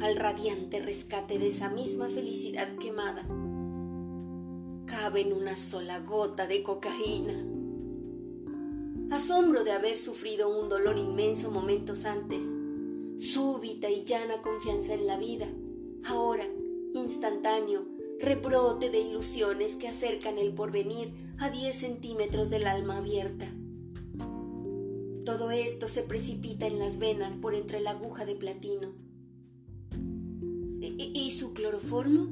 al 0.00 0.16
radiante 0.16 0.80
rescate 0.80 1.38
de 1.38 1.48
esa 1.48 1.70
misma 1.70 2.08
felicidad 2.08 2.76
quemada. 2.76 3.22
Cabe 4.86 5.22
en 5.22 5.32
una 5.32 5.56
sola 5.56 6.00
gota 6.00 6.46
de 6.46 6.62
cocaína. 6.62 7.53
Asombro 9.10 9.64
de 9.64 9.72
haber 9.72 9.96
sufrido 9.96 10.48
un 10.58 10.68
dolor 10.68 10.98
inmenso 10.98 11.50
momentos 11.50 12.04
antes, 12.04 12.46
súbita 13.18 13.90
y 13.90 14.04
llana 14.04 14.42
confianza 14.42 14.94
en 14.94 15.06
la 15.06 15.16
vida, 15.16 15.46
ahora, 16.04 16.44
instantáneo, 16.94 17.86
rebrote 18.18 18.90
de 18.90 19.00
ilusiones 19.00 19.76
que 19.76 19.88
acercan 19.88 20.38
el 20.38 20.54
porvenir 20.54 21.12
a 21.38 21.50
diez 21.50 21.76
centímetros 21.76 22.50
del 22.50 22.66
alma 22.66 22.98
abierta. 22.98 23.52
Todo 25.24 25.50
esto 25.50 25.88
se 25.88 26.02
precipita 26.02 26.66
en 26.66 26.78
las 26.78 26.98
venas 26.98 27.36
por 27.36 27.54
entre 27.54 27.80
la 27.80 27.92
aguja 27.92 28.24
de 28.24 28.34
platino. 28.34 28.92
¿Y, 30.80 31.30
su 31.30 31.54
cloroformo? 31.54 32.26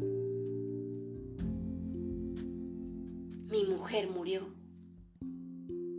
Mi 3.51 3.65
mujer 3.65 4.11
murió. 4.11 4.62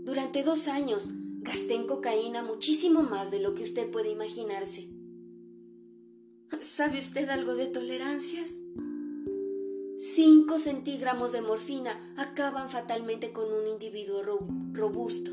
Durante 0.04 0.44
dos 0.44 0.68
años 0.68 1.10
gasté 1.40 1.76
en 1.76 1.88
cocaína 1.88 2.44
muchísimo 2.44 3.04
más 3.04 3.32
de 3.32 3.40
lo 3.40 3.54
que 3.54 3.64
usted 3.64 3.90
puede 3.90 4.10
imaginarse. 4.10 4.90
¿Sabe 6.60 7.00
usted 7.00 7.30
algo 7.30 7.56
de 7.56 7.68
tolerancias? 7.68 8.60
5 10.00 10.60
centigramos 10.60 11.32
de 11.32 11.42
morfina 11.42 12.14
acaban 12.18 12.70
fatalmente 12.70 13.32
con 13.32 13.46
un 13.46 13.68
individuo 13.70 14.22
robusto. 14.74 15.32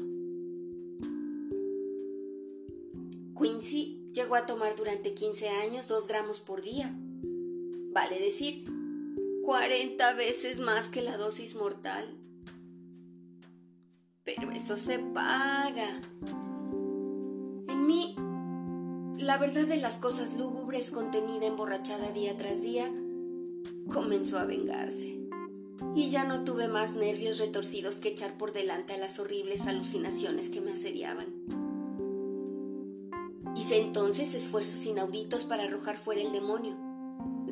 Quincy 3.37 4.11
llegó 4.13 4.37
a 4.37 4.47
tomar 4.47 4.77
durante 4.77 5.15
15 5.15 5.49
años 5.49 5.89
2 5.89 6.07
gramos 6.07 6.39
por 6.39 6.63
día. 6.63 6.95
Vale 7.93 8.21
decir, 8.21 8.65
40 9.43 10.15
veces 10.15 10.61
más 10.61 10.89
que 10.89 11.03
la 11.03 11.17
dosis 11.17 11.57
mortal. 11.57 12.17
Pero 14.25 14.51
eso 14.51 14.77
se 14.77 14.99
paga. 14.99 16.01
En 17.69 17.87
mí, 17.87 18.15
la 19.19 19.39
verdad 19.39 19.67
de 19.67 19.77
las 19.77 19.99
cosas 19.99 20.37
lúgubres 20.37 20.91
contenida 20.91 21.47
emborrachada 21.47 22.11
día 22.13 22.37
tras 22.37 22.63
día, 22.63 22.91
comenzó 23.93 24.39
a 24.39 24.45
vengarse. 24.45 25.19
Y 25.95 26.11
ya 26.11 26.25
no 26.25 26.45
tuve 26.45 26.69
más 26.69 26.95
nervios 26.95 27.39
retorcidos 27.39 27.99
que 27.99 28.11
echar 28.11 28.37
por 28.37 28.53
delante 28.53 28.95
a 28.95 28.99
las 28.99 29.19
horribles 29.19 29.67
alucinaciones 29.67 30.51
que 30.51 30.61
me 30.61 30.73
asediaban. 30.73 31.27
Hice 33.57 33.81
entonces 33.81 34.35
esfuerzos 34.35 34.85
inauditos 34.87 35.45
para 35.45 35.65
arrojar 35.65 35.97
fuera 35.97 36.21
el 36.21 36.33
demonio, 36.33 36.77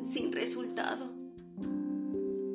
sin 0.01 0.31
resultado. 0.31 1.11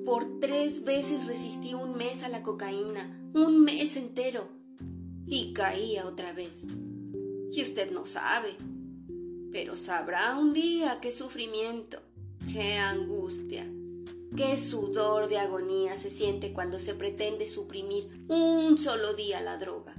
Por 0.04 0.38
tres 0.40 0.84
veces 0.84 1.26
resistí 1.26 1.74
un 1.74 1.96
mes 1.96 2.22
a 2.22 2.28
la 2.28 2.42
cocaína, 2.42 3.23
un 3.34 3.62
mes 3.62 3.96
entero, 3.96 4.48
y 5.26 5.52
caía 5.52 6.06
otra 6.06 6.32
vez. 6.32 6.66
Y 7.52 7.62
usted 7.62 7.90
no 7.92 8.06
sabe, 8.06 8.56
pero 9.52 9.76
sabrá 9.76 10.38
un 10.38 10.54
día 10.54 10.98
qué 11.02 11.12
sufrimiento 11.12 12.00
qué 12.52 12.74
angustia, 12.74 13.66
qué 14.36 14.56
sudor 14.56 15.28
de 15.28 15.38
agonía 15.38 15.96
se 15.96 16.10
siente 16.10 16.52
cuando 16.52 16.78
se 16.78 16.94
pretende 16.94 17.46
suprimir 17.46 18.08
un 18.28 18.78
solo 18.78 19.14
día 19.14 19.40
la 19.40 19.56
droga. 19.56 19.94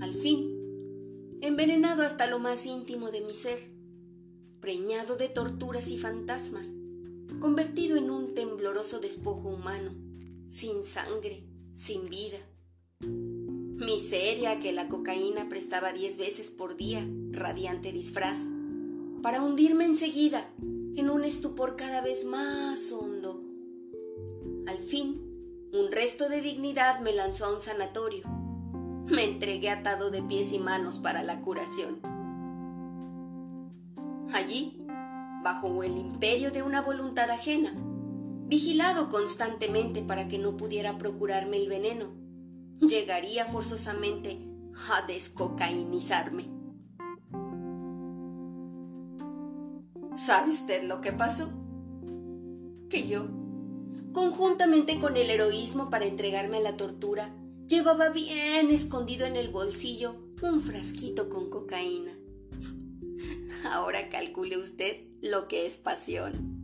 Al 0.00 0.14
fin, 0.14 1.38
envenenado 1.40 2.02
hasta 2.02 2.26
lo 2.26 2.38
más 2.38 2.66
íntimo 2.66 3.10
de 3.10 3.20
mi 3.20 3.34
ser, 3.34 3.58
preñado 4.60 5.16
de 5.16 5.28
torturas 5.28 5.88
y 5.88 5.98
fantasmas, 5.98 6.68
convertido 7.40 7.96
en 7.96 8.10
un 8.10 8.34
tembloroso 8.34 9.00
despojo 9.00 9.48
humano, 9.48 9.92
sin 10.50 10.84
sangre, 10.84 11.44
sin 11.74 12.08
vida. 12.08 12.38
Miseria 13.00 14.58
que 14.58 14.72
la 14.72 14.88
cocaína 14.88 15.48
prestaba 15.48 15.92
diez 15.92 16.18
veces 16.18 16.50
por 16.50 16.76
día, 16.76 17.06
radiante 17.30 17.92
disfraz 17.92 18.38
para 19.22 19.42
hundirme 19.42 19.84
enseguida 19.84 20.48
en 20.96 21.10
un 21.10 21.24
estupor 21.24 21.76
cada 21.76 22.00
vez 22.00 22.24
más 22.24 22.92
hondo. 22.92 23.42
Al 24.66 24.78
fin, 24.78 25.20
un 25.72 25.92
resto 25.92 26.28
de 26.28 26.40
dignidad 26.40 27.00
me 27.00 27.12
lanzó 27.12 27.46
a 27.46 27.54
un 27.54 27.60
sanatorio. 27.60 28.22
Me 29.06 29.24
entregué 29.24 29.70
atado 29.70 30.10
de 30.10 30.22
pies 30.22 30.52
y 30.52 30.58
manos 30.58 30.98
para 30.98 31.22
la 31.22 31.40
curación. 31.40 32.00
Allí, 34.32 34.84
bajo 35.42 35.82
el 35.82 35.96
imperio 35.96 36.50
de 36.50 36.62
una 36.62 36.82
voluntad 36.82 37.30
ajena, 37.30 37.72
vigilado 38.48 39.10
constantemente 39.10 40.02
para 40.02 40.26
que 40.28 40.38
no 40.38 40.56
pudiera 40.56 40.96
procurarme 40.96 41.58
el 41.58 41.68
veneno, 41.68 42.12
llegaría 42.80 43.44
forzosamente 43.44 44.38
a 44.90 45.06
descocainizarme. 45.06 46.46
¿Sabe 50.16 50.50
usted 50.50 50.82
lo 50.84 51.00
que 51.00 51.12
pasó? 51.12 51.48
Que 52.88 53.06
yo, 53.06 53.26
conjuntamente 54.12 54.98
con 54.98 55.16
el 55.16 55.30
heroísmo 55.30 55.90
para 55.90 56.06
entregarme 56.06 56.56
a 56.56 56.60
la 56.60 56.76
tortura, 56.76 57.30
llevaba 57.68 58.08
bien 58.08 58.70
escondido 58.70 59.26
en 59.26 59.36
el 59.36 59.48
bolsillo 59.48 60.16
un 60.42 60.60
frasquito 60.60 61.28
con 61.28 61.50
cocaína. 61.50 62.12
Ahora 63.70 64.08
calcule 64.08 64.56
usted 64.56 65.04
lo 65.20 65.48
que 65.48 65.66
es 65.66 65.78
pasión. 65.78 66.57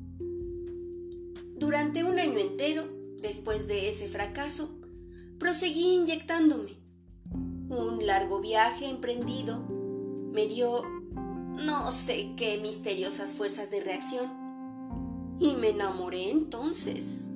Durante 1.65 2.05
un 2.05 2.19
año 2.19 2.39
entero, 2.39 2.85
después 3.23 3.67
de 3.67 3.89
ese 3.89 4.07
fracaso, 4.07 4.69
proseguí 5.39 5.97
inyectándome. 5.97 6.77
Un 7.71 8.05
largo 8.05 8.43
viaje 8.43 8.87
emprendido 8.87 9.61
me 10.31 10.47
dio 10.47 10.83
no 11.15 11.91
sé 11.91 12.35
qué 12.37 12.59
misteriosas 12.59 13.35
fuerzas 13.35 13.71
de 13.71 13.81
reacción. 13.81 14.31
Y 15.41 15.55
me 15.55 15.71
enamoré 15.71 16.29
entonces. 16.29 17.31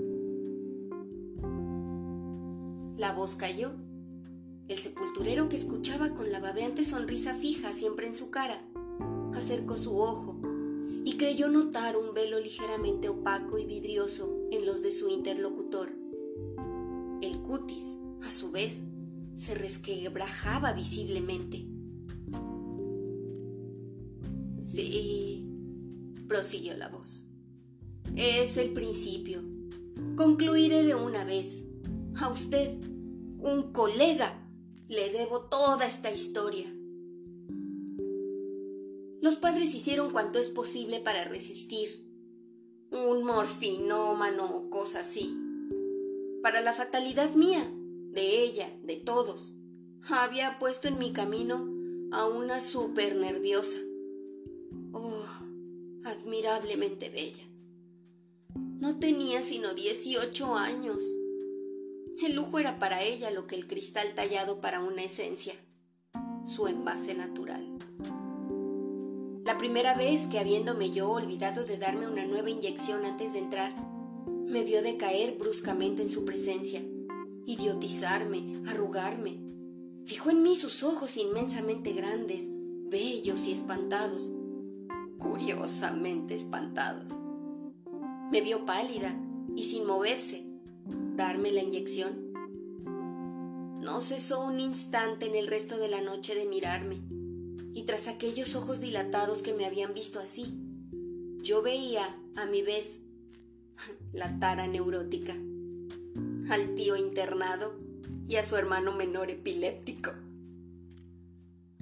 La 2.98 3.14
voz 3.14 3.34
cayó. 3.34 3.72
El 4.68 4.76
sepulturero 4.76 5.48
que 5.48 5.56
escuchaba 5.56 6.10
con 6.10 6.30
la 6.30 6.38
babeante 6.38 6.84
sonrisa 6.84 7.32
fija 7.32 7.72
siempre 7.72 8.06
en 8.06 8.14
su 8.14 8.30
cara, 8.30 8.60
acercó 9.32 9.78
su 9.78 9.98
ojo 9.98 10.38
y 11.08 11.16
creyó 11.16 11.48
notar 11.48 11.96
un 11.96 12.12
velo 12.12 12.38
ligeramente 12.38 13.08
opaco 13.08 13.58
y 13.58 13.64
vidrioso 13.64 14.46
en 14.50 14.66
los 14.66 14.82
de 14.82 14.92
su 14.92 15.08
interlocutor. 15.08 15.90
El 17.22 17.38
cutis, 17.38 17.96
a 18.22 18.30
su 18.30 18.50
vez, 18.50 18.82
se 19.38 19.54
resquebrajaba 19.54 20.74
visiblemente. 20.74 21.64
Sí, 24.60 25.46
prosiguió 26.28 26.76
la 26.76 26.90
voz. 26.90 27.26
Es 28.14 28.58
el 28.58 28.74
principio. 28.74 29.40
Concluiré 30.14 30.82
de 30.82 30.94
una 30.94 31.24
vez. 31.24 31.64
A 32.16 32.28
usted, 32.28 32.76
un 33.38 33.72
colega, 33.72 34.46
le 34.88 35.08
debo 35.08 35.46
toda 35.46 35.86
esta 35.86 36.10
historia. 36.10 36.70
Los 39.28 39.36
padres 39.36 39.74
hicieron 39.74 40.10
cuanto 40.10 40.38
es 40.38 40.48
posible 40.48 41.00
para 41.00 41.22
resistir. 41.24 41.90
Un 42.90 43.24
morfinómano 43.24 44.56
o 44.56 44.70
cosa 44.70 45.00
así. 45.00 45.36
Para 46.42 46.62
la 46.62 46.72
fatalidad 46.72 47.34
mía, 47.34 47.70
de 48.10 48.42
ella, 48.42 48.74
de 48.84 48.96
todos, 48.96 49.52
había 50.08 50.58
puesto 50.58 50.88
en 50.88 50.96
mi 50.96 51.12
camino 51.12 51.68
a 52.10 52.24
una 52.24 52.62
super 52.62 53.16
nerviosa 53.16 53.76
Oh, 54.94 55.26
admirablemente 56.04 57.10
bella. 57.10 57.44
No 58.80 58.98
tenía 58.98 59.42
sino 59.42 59.74
dieciocho 59.74 60.56
años. 60.56 61.04
El 62.24 62.34
lujo 62.34 62.58
era 62.58 62.78
para 62.78 63.02
ella 63.02 63.30
lo 63.30 63.46
que 63.46 63.56
el 63.56 63.66
cristal 63.66 64.14
tallado 64.14 64.62
para 64.62 64.82
una 64.82 65.02
esencia, 65.02 65.52
su 66.46 66.66
envase 66.66 67.12
natural. 67.12 67.77
Primera 69.58 69.94
vez 69.94 70.28
que 70.28 70.38
habiéndome 70.38 70.92
yo 70.92 71.10
olvidado 71.10 71.64
de 71.64 71.78
darme 71.78 72.06
una 72.06 72.24
nueva 72.24 72.48
inyección 72.48 73.04
antes 73.04 73.32
de 73.32 73.40
entrar, 73.40 73.74
me 74.46 74.62
vio 74.62 74.82
decaer 74.82 75.36
bruscamente 75.36 76.00
en 76.00 76.10
su 76.10 76.24
presencia, 76.24 76.80
idiotizarme, 77.44 78.52
arrugarme. 78.68 79.40
Fijó 80.04 80.30
en 80.30 80.44
mí 80.44 80.54
sus 80.54 80.84
ojos 80.84 81.16
inmensamente 81.16 81.92
grandes, 81.92 82.46
bellos 82.88 83.48
y 83.48 83.52
espantados, 83.52 84.30
curiosamente 85.18 86.36
espantados. 86.36 87.10
Me 88.30 88.40
vio 88.40 88.64
pálida 88.64 89.12
y 89.56 89.64
sin 89.64 89.84
moverse, 89.84 90.46
darme 91.16 91.50
la 91.50 91.64
inyección. 91.64 92.32
No 93.80 94.02
cesó 94.02 94.40
un 94.40 94.60
instante 94.60 95.26
en 95.26 95.34
el 95.34 95.48
resto 95.48 95.78
de 95.78 95.88
la 95.88 96.00
noche 96.00 96.36
de 96.36 96.46
mirarme, 96.46 97.02
y 97.78 97.84
tras 97.84 98.08
aquellos 98.08 98.56
ojos 98.56 98.80
dilatados 98.80 99.40
que 99.40 99.54
me 99.54 99.64
habían 99.64 99.94
visto 99.94 100.18
así, 100.18 100.52
yo 101.44 101.62
veía, 101.62 102.18
a 102.34 102.44
mi 102.44 102.60
vez, 102.60 102.98
la 104.12 104.36
tara 104.40 104.66
neurótica, 104.66 105.32
al 106.50 106.74
tío 106.74 106.96
internado 106.96 107.78
y 108.28 108.34
a 108.34 108.42
su 108.42 108.56
hermano 108.56 108.96
menor 108.96 109.30
epiléptico. 109.30 110.10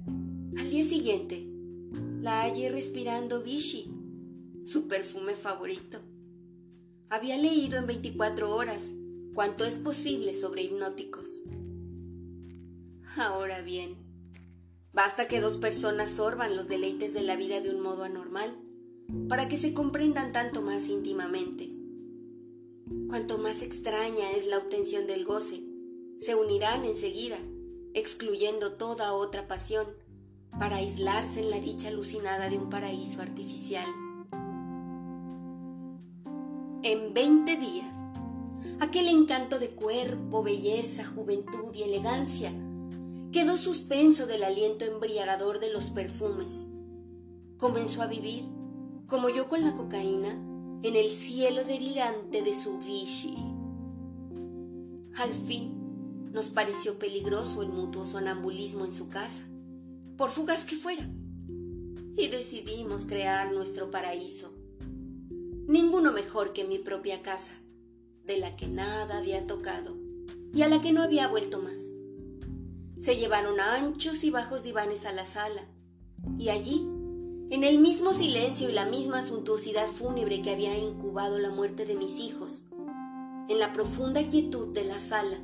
Al 0.05 0.69
día 0.69 0.85
siguiente, 0.85 1.47
la 2.21 2.41
hallé 2.41 2.69
respirando 2.69 3.41
Vichy, 3.41 3.91
su 4.65 4.87
perfume 4.87 5.33
favorito. 5.33 5.97
Había 7.09 7.37
leído 7.37 7.79
en 7.79 7.87
24 7.87 8.55
horas 8.55 8.91
cuanto 9.33 9.65
es 9.65 9.79
posible 9.79 10.35
sobre 10.35 10.61
hipnóticos. 10.61 11.41
Ahora 13.15 13.61
bien, 13.61 14.06
basta 14.97 15.27
que 15.27 15.39
dos 15.39 15.57
personas 15.57 16.09
sorban 16.09 16.55
los 16.55 16.67
deleites 16.67 17.13
de 17.13 17.21
la 17.21 17.35
vida 17.35 17.61
de 17.61 17.69
un 17.69 17.81
modo 17.81 18.03
anormal 18.03 18.57
para 19.29 19.47
que 19.47 19.55
se 19.55 19.71
comprendan 19.71 20.31
tanto 20.31 20.63
más 20.63 20.87
íntimamente. 20.87 21.69
Cuanto 23.07 23.37
más 23.37 23.61
extraña 23.61 24.31
es 24.31 24.47
la 24.47 24.57
obtención 24.57 25.05
del 25.05 25.23
goce, 25.23 25.61
se 26.17 26.33
unirán 26.33 26.83
enseguida, 26.83 27.37
excluyendo 27.93 28.73
toda 28.73 29.13
otra 29.13 29.47
pasión, 29.47 29.85
para 30.57 30.77
aislarse 30.77 31.41
en 31.41 31.51
la 31.51 31.59
dicha 31.59 31.89
alucinada 31.89 32.49
de 32.49 32.57
un 32.57 32.71
paraíso 32.71 33.21
artificial. 33.21 33.85
En 36.81 37.13
veinte 37.13 37.55
días, 37.55 37.95
aquel 38.79 39.09
encanto 39.09 39.59
de 39.59 39.69
cuerpo, 39.69 40.41
belleza, 40.41 41.05
juventud 41.05 41.75
y 41.75 41.83
elegancia 41.83 42.51
quedó 43.31 43.57
suspenso 43.57 44.25
del 44.25 44.43
aliento 44.43 44.85
embriagador 44.85 45.59
de 45.59 45.71
los 45.71 45.89
perfumes. 45.89 46.65
Comenzó 47.57 48.01
a 48.01 48.07
vivir, 48.07 48.45
como 49.07 49.29
yo 49.29 49.47
con 49.47 49.63
la 49.63 49.75
cocaína, 49.75 50.31
en 50.83 50.95
el 50.95 51.09
cielo 51.09 51.63
delirante 51.63 52.41
de 52.41 52.53
su 52.53 52.77
Vichy. 52.79 53.35
Al 55.15 55.33
fin, 55.33 56.29
nos 56.31 56.49
pareció 56.49 56.99
peligroso 56.99 57.63
el 57.63 57.69
mutuo 57.69 58.05
sonambulismo 58.05 58.85
en 58.85 58.93
su 58.93 59.09
casa, 59.09 59.43
por 60.17 60.29
fugas 60.29 60.65
que 60.65 60.75
fuera, 60.75 61.07
y 62.15 62.27
decidimos 62.27 63.05
crear 63.05 63.51
nuestro 63.51 63.89
paraíso. 63.91 64.53
Ninguno 65.67 66.11
mejor 66.11 66.53
que 66.53 66.63
mi 66.63 66.79
propia 66.79 67.21
casa, 67.21 67.55
de 68.25 68.37
la 68.37 68.55
que 68.55 68.67
nada 68.67 69.17
había 69.17 69.45
tocado 69.45 69.97
y 70.53 70.61
a 70.61 70.67
la 70.67 70.81
que 70.81 70.91
no 70.91 71.01
había 71.01 71.27
vuelto 71.27 71.61
más. 71.61 71.96
Se 72.97 73.15
llevaron 73.15 73.59
anchos 73.59 74.23
y 74.23 74.31
bajos 74.31 74.63
divanes 74.63 75.05
a 75.05 75.11
la 75.11 75.25
sala, 75.25 75.61
y 76.37 76.49
allí 76.49 76.87
en 77.49 77.63
el 77.63 77.79
mismo 77.79 78.11
silencio 78.11 78.69
y 78.69 78.73
la 78.73 78.85
misma 78.85 79.21
suntuosidad 79.21 79.87
fúnebre 79.87 80.41
que 80.41 80.51
había 80.51 80.77
incubado 80.77 81.39
la 81.39 81.49
muerte 81.49 81.85
de 81.85 81.95
mis 81.95 82.19
hijos, 82.19 82.65
en 83.49 83.59
la 83.59 83.71
profunda 83.71 84.27
quietud 84.27 84.73
de 84.73 84.83
la 84.83 84.99
sala, 84.99 85.37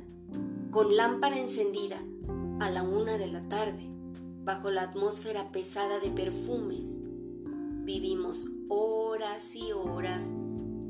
con 0.70 0.96
lámpara 0.96 1.38
encendida, 1.38 2.02
a 2.60 2.70
la 2.70 2.82
una 2.82 3.16
de 3.16 3.28
la 3.28 3.48
tarde, 3.48 3.88
bajo 4.44 4.70
la 4.70 4.82
atmósfera 4.82 5.50
pesada 5.50 5.98
de 6.00 6.10
perfumes, 6.10 6.96
vivimos 7.84 8.48
horas 8.68 9.54
y 9.54 9.72
horas 9.72 10.32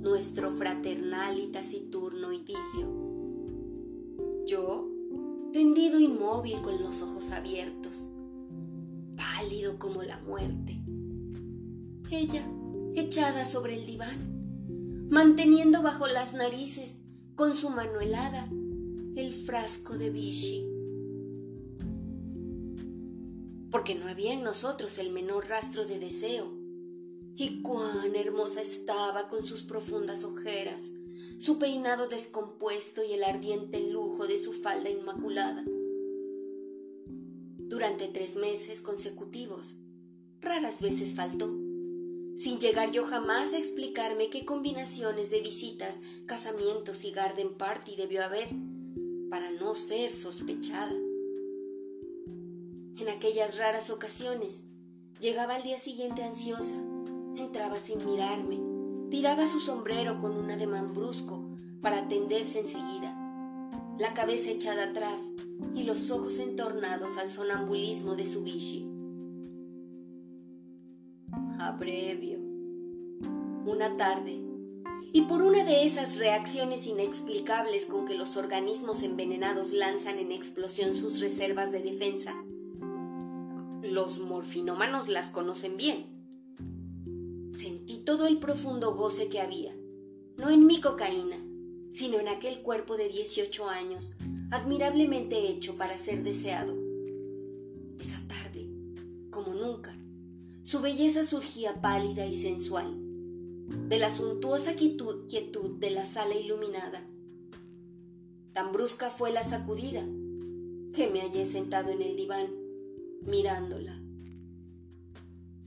nuestro 0.04 0.50
fraternal 0.50 1.38
y 1.38 1.46
taciturno 1.48 2.32
idilio. 2.32 2.93
Inmóvil 6.34 6.62
con 6.62 6.82
los 6.82 7.00
ojos 7.00 7.30
abiertos, 7.30 8.08
pálido 9.16 9.78
como 9.78 10.02
la 10.02 10.18
muerte, 10.18 10.82
ella 12.10 12.44
echada 12.96 13.44
sobre 13.44 13.74
el 13.74 13.86
diván, 13.86 15.08
manteniendo 15.10 15.82
bajo 15.82 16.08
las 16.08 16.32
narices 16.32 16.98
con 17.36 17.54
su 17.54 17.70
mano 17.70 18.00
helada 18.00 18.48
el 19.14 19.32
frasco 19.32 19.96
de 19.96 20.10
Vichy. 20.10 20.66
Porque 23.70 23.94
no 23.94 24.08
había 24.08 24.32
en 24.32 24.42
nosotros 24.42 24.98
el 24.98 25.12
menor 25.12 25.48
rastro 25.48 25.84
de 25.84 26.00
deseo. 26.00 26.52
Y 27.36 27.62
cuán 27.62 28.16
hermosa 28.16 28.60
estaba 28.60 29.28
con 29.28 29.44
sus 29.44 29.62
profundas 29.62 30.24
ojeras, 30.24 30.90
su 31.38 31.58
peinado 31.58 32.08
descompuesto 32.08 33.04
y 33.04 33.12
el 33.12 33.22
ardiente 33.22 33.88
lujo 33.88 34.26
de 34.26 34.38
su 34.38 34.52
falda 34.52 34.90
inmaculada. 34.90 35.64
Durante 37.74 38.06
tres 38.06 38.36
meses 38.36 38.80
consecutivos, 38.80 39.74
raras 40.40 40.80
veces 40.80 41.16
faltó 41.16 41.52
sin 42.36 42.60
llegar 42.60 42.92
yo 42.92 43.04
jamás 43.04 43.52
a 43.52 43.58
explicarme 43.58 44.30
qué 44.30 44.44
combinaciones 44.44 45.28
de 45.28 45.40
visitas, 45.40 45.98
casamientos 46.24 47.04
y 47.04 47.10
garden 47.10 47.54
party 47.54 47.96
debió 47.96 48.22
haber 48.22 48.46
para 49.28 49.50
no 49.50 49.74
ser 49.74 50.12
sospechada. 50.12 50.92
En 52.96 53.08
aquellas 53.08 53.58
raras 53.58 53.90
ocasiones, 53.90 54.66
llegaba 55.18 55.56
al 55.56 55.64
día 55.64 55.80
siguiente 55.80 56.22
ansiosa, 56.22 56.76
entraba 57.36 57.80
sin 57.80 57.98
mirarme, 58.06 58.60
tiraba 59.10 59.48
su 59.48 59.58
sombrero 59.58 60.20
con 60.20 60.36
un 60.36 60.48
ademán 60.48 60.94
brusco 60.94 61.44
para 61.80 62.02
atenderse 62.02 62.60
enseguida, 62.60 63.18
la 63.98 64.14
cabeza 64.14 64.52
echada 64.52 64.84
atrás 64.84 65.20
y 65.74 65.84
los 65.84 66.10
ojos 66.10 66.38
entornados 66.38 67.16
al 67.18 67.30
sonambulismo 67.30 68.16
de 68.16 68.26
su 68.26 68.42
Vichy 68.42 68.94
abrevio. 71.58 72.38
Una 73.66 73.96
tarde, 73.96 74.42
y 75.12 75.22
por 75.22 75.42
una 75.42 75.64
de 75.64 75.84
esas 75.84 76.18
reacciones 76.18 76.86
inexplicables 76.86 77.86
con 77.86 78.04
que 78.04 78.14
los 78.14 78.36
organismos 78.36 79.02
envenenados 79.02 79.72
lanzan 79.72 80.18
en 80.18 80.32
explosión 80.32 80.94
sus 80.94 81.20
reservas 81.20 81.72
de 81.72 81.82
defensa, 81.82 82.34
los 83.82 84.18
morfinómanos 84.18 85.08
las 85.08 85.30
conocen 85.30 85.76
bien. 85.76 86.06
Sentí 87.52 87.98
todo 87.98 88.26
el 88.26 88.38
profundo 88.38 88.94
goce 88.94 89.28
que 89.28 89.40
había, 89.40 89.74
no 90.36 90.50
en 90.50 90.66
mi 90.66 90.80
cocaína, 90.80 91.36
sino 91.94 92.18
en 92.18 92.26
aquel 92.26 92.60
cuerpo 92.60 92.96
de 92.96 93.08
18 93.08 93.68
años, 93.68 94.14
admirablemente 94.50 95.48
hecho 95.48 95.76
para 95.76 95.96
ser 95.96 96.24
deseado. 96.24 96.74
Esa 98.00 98.20
tarde, 98.26 98.68
como 99.30 99.54
nunca, 99.54 99.96
su 100.64 100.80
belleza 100.80 101.24
surgía 101.24 101.80
pálida 101.80 102.26
y 102.26 102.34
sensual, 102.34 102.96
de 103.88 103.98
la 104.00 104.10
suntuosa 104.10 104.74
quietud, 104.74 105.28
quietud 105.28 105.78
de 105.78 105.90
la 105.90 106.04
sala 106.04 106.34
iluminada. 106.34 107.06
Tan 108.52 108.72
brusca 108.72 109.08
fue 109.08 109.30
la 109.30 109.44
sacudida 109.44 110.02
que 110.92 111.08
me 111.12 111.20
hallé 111.20 111.46
sentado 111.46 111.90
en 111.90 112.02
el 112.02 112.16
diván, 112.16 112.48
mirándola. 113.22 114.02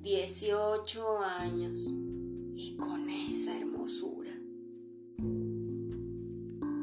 Dieciocho 0.02 1.20
años 1.20 1.88
y 2.54 2.76
con 2.76 3.10
esa 3.10 3.58
hermosura. 3.58 4.17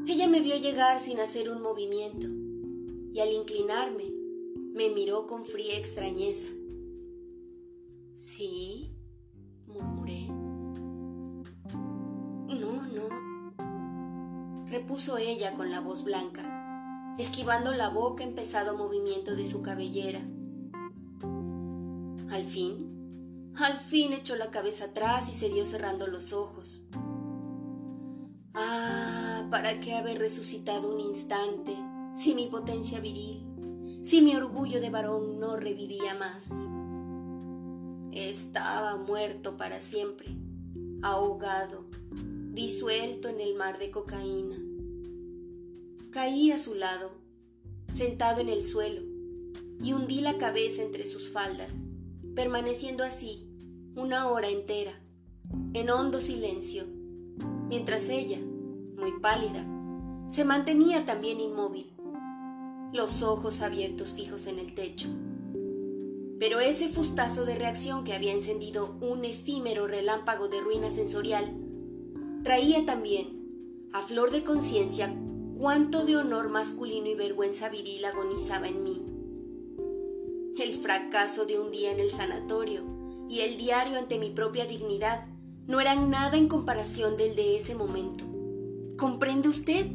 Ella 0.07 0.29
me 0.29 0.41
vio 0.41 0.57
llegar 0.57 1.01
sin 1.01 1.19
hacer 1.19 1.51
un 1.51 1.63
movimiento 1.63 2.27
y 3.15 3.21
al 3.21 3.31
inclinarme 3.33 4.13
me 4.75 4.91
miró 4.91 5.27
con 5.27 5.45
fría 5.45 5.79
extrañeza. 5.79 6.47
Sí, 8.17 8.95
murmuré. 9.67 10.27
No, 12.49 12.87
no, 12.93 13.55
repuso 14.67 15.17
ella 15.17 15.55
con 15.55 15.71
la 15.71 15.81
voz 15.81 16.05
blanca, 16.05 17.15
esquivando 17.19 17.73
la 17.73 17.89
boca 17.89 18.25
empezado 18.25 18.77
movimiento 18.77 19.35
de 19.35 19.47
su 19.47 19.63
cabellera. 19.63 20.21
Al 22.31 22.45
fin, 22.45 23.53
Al 23.57 23.79
fin 23.79 24.13
echó 24.13 24.35
la 24.35 24.51
cabeza 24.51 24.87
atrás 24.87 25.29
y 25.29 25.33
se 25.33 25.49
dio 25.49 25.65
cerrando 25.65 26.09
los 26.09 26.33
ojos. 26.33 26.83
Ah, 28.53 29.24
¿para 29.51 29.81
qué 29.81 29.95
haber 29.95 30.19
resucitado 30.19 30.93
un 30.93 31.01
instante 31.01 31.75
si 32.17 32.35
mi 32.35 32.47
potencia 32.47 33.01
viril, 33.01 33.43
si 34.03 34.23
mi 34.23 34.37
orgullo 34.37 34.81
de 34.81 34.91
varón 34.91 35.39
no 35.41 35.57
revivía 35.57 36.15
más? 36.15 36.51
Estaba 38.13 38.97
muerto 38.97 39.57
para 39.57 39.81
siempre, 39.81 40.29
ahogado, 41.03 41.87
disuelto 42.53 43.29
en 43.29 43.41
el 43.41 43.55
mar 43.55 43.79
de 43.79 43.91
cocaína. 43.91 44.57
Caí 46.11 46.53
a 46.53 46.59
su 46.59 46.75
lado, 46.75 47.11
sentado 47.93 48.41
en 48.41 48.49
el 48.49 48.63
suelo, 48.63 49.03
y 49.83 49.93
hundí 49.93 50.21
la 50.21 50.39
cabeza 50.39 50.83
entre 50.83 51.07
sus 51.07 51.31
faldas, 51.31 51.85
permaneciendo 52.35 53.03
así 53.03 53.49
una 53.97 54.29
hora 54.29 54.49
entera, 54.49 54.93
en 55.73 55.91
hondo 55.91 56.21
silencio, 56.21 56.85
mientras 57.69 58.09
ella, 58.09 58.39
muy 59.05 59.21
pálida, 59.21 59.67
se 60.31 60.47
mantenía 60.47 61.05
también 61.05 61.39
inmóvil, 61.39 61.93
los 62.91 63.23
ojos 63.23 63.61
abiertos 63.61 64.15
fijos 64.15 64.47
en 64.47 64.59
el 64.59 64.75
techo. 64.75 65.09
Pero 66.41 66.59
ese 66.59 66.89
fustazo 66.89 67.45
de 67.45 67.55
reacción 67.55 68.05
que 68.05 68.15
había 68.15 68.33
encendido 68.33 68.97
un 69.03 69.27
efímero 69.27 69.87
relámpago 69.87 70.49
de 70.49 70.59
ruina 70.63 70.91
sensorial 70.91 71.55
traía 72.45 72.87
también, 72.87 73.91
a 73.93 74.01
flor 74.01 74.31
de 74.31 74.43
conciencia, 74.43 75.15
cuánto 75.59 76.07
de 76.07 76.17
honor 76.17 76.49
masculino 76.49 77.07
y 77.07 77.15
vergüenza 77.15 77.69
viril 77.69 78.07
agonizaba 78.07 78.69
en 78.69 78.83
mí. 78.85 79.05
El 80.59 80.73
fracaso 80.73 81.45
de 81.45 81.61
un 81.61 81.71
día 81.71 81.93
en 81.93 82.01
el 82.01 82.11
sanatorio 82.11 82.85
y 83.29 83.41
el 83.41 83.59
diario 83.59 83.99
ante 83.99 84.19
mi 84.19 84.31
propia 84.31 84.65
dignidad 84.65 85.27
no 85.67 85.79
eran 85.79 86.09
nada 86.09 86.39
en 86.39 86.49
comparación 86.49 87.19
del 87.19 87.37
de 87.37 87.57
ese 87.57 87.75
momento. 87.75 88.34
¿Comprende 88.97 89.49
usted? 89.49 89.87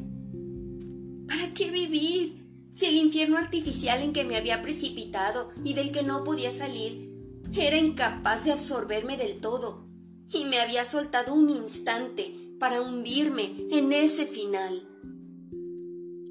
¿Para 1.28 1.54
qué 1.54 1.72
vivir 1.72 2.46
si 2.72 2.86
el 2.86 2.96
infierno 2.96 3.38
artificial 3.38 4.02
en 4.02 4.14
que 4.14 4.26
me 4.26 4.36
había 4.36 4.62
precipitado 4.62 5.52
y 5.64 5.74
del 5.74 5.92
que 5.92 6.04
no 6.04 6.24
podía 6.24 6.52
salir 6.52 7.10
era 7.54 7.78
incapaz 7.78 8.46
de 8.46 8.52
absorberme 8.52 9.16
del 9.18 9.40
todo 9.40 9.88
y 10.32 10.44
me 10.46 10.60
había 10.60 10.86
soltado 10.86 11.34
un 11.34 11.50
instante 11.50 12.36
para 12.60 12.82
hundirme 12.82 13.56
en 13.72 13.94
ese 13.94 14.26
final? 14.26 14.88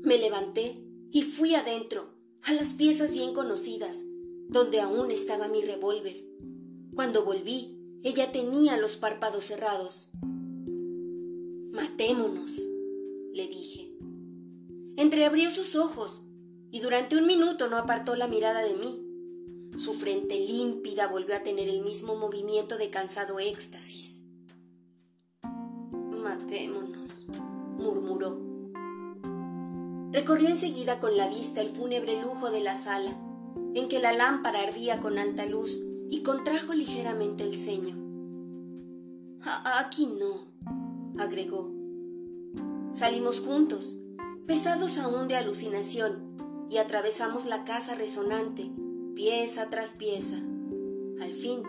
Me 0.02 0.18
levanté 0.18 0.85
y 1.11 1.22
fui 1.22 1.54
adentro, 1.54 2.14
a 2.42 2.52
las 2.52 2.74
piezas 2.74 3.12
bien 3.12 3.33
conocidas, 3.33 3.96
donde 4.48 4.81
aún 4.81 5.11
estaba 5.11 5.48
mi 5.48 5.62
revólver. 5.62 6.16
Cuando 6.94 7.24
volví, 7.24 7.78
ella 8.02 8.31
tenía 8.31 8.76
los 8.76 8.96
párpados 8.96 9.46
cerrados. 9.46 10.11
Matémonos, 11.78 12.60
le 13.32 13.46
dije. 13.46 13.88
Entreabrió 14.96 15.48
sus 15.52 15.76
ojos 15.76 16.22
y 16.72 16.80
durante 16.80 17.16
un 17.16 17.24
minuto 17.24 17.68
no 17.68 17.76
apartó 17.76 18.16
la 18.16 18.26
mirada 18.26 18.64
de 18.64 18.74
mí. 18.74 19.00
Su 19.76 19.94
frente 19.94 20.40
límpida 20.40 21.06
volvió 21.06 21.36
a 21.36 21.44
tener 21.44 21.68
el 21.68 21.84
mismo 21.84 22.16
movimiento 22.16 22.78
de 22.78 22.90
cansado 22.90 23.38
éxtasis. 23.38 24.24
Matémonos, 26.20 27.28
murmuró. 27.76 28.40
Recorrió 30.10 30.48
enseguida 30.48 30.98
con 30.98 31.16
la 31.16 31.28
vista 31.28 31.60
el 31.60 31.68
fúnebre 31.68 32.20
lujo 32.20 32.50
de 32.50 32.60
la 32.60 32.74
sala, 32.74 33.16
en 33.74 33.88
que 33.88 34.00
la 34.00 34.12
lámpara 34.12 34.62
ardía 34.62 35.00
con 35.00 35.16
alta 35.16 35.46
luz, 35.46 35.80
y 36.10 36.24
contrajo 36.24 36.74
ligeramente 36.74 37.44
el 37.44 37.56
ceño. 37.56 37.94
Aquí 39.78 40.06
no, 40.06 40.47
agregó. 41.18 41.72
Salimos 42.92 43.40
juntos, 43.40 43.98
pesados 44.46 44.98
aún 44.98 45.28
de 45.28 45.37
alucinación, 45.37 46.37
y 46.70 46.78
atravesamos 46.78 47.46
la 47.46 47.64
casa 47.64 47.94
resonante, 47.94 48.70
pieza 49.14 49.70
tras 49.70 49.92
pieza. 49.92 50.37
Al 51.20 51.33
fin, 51.33 51.62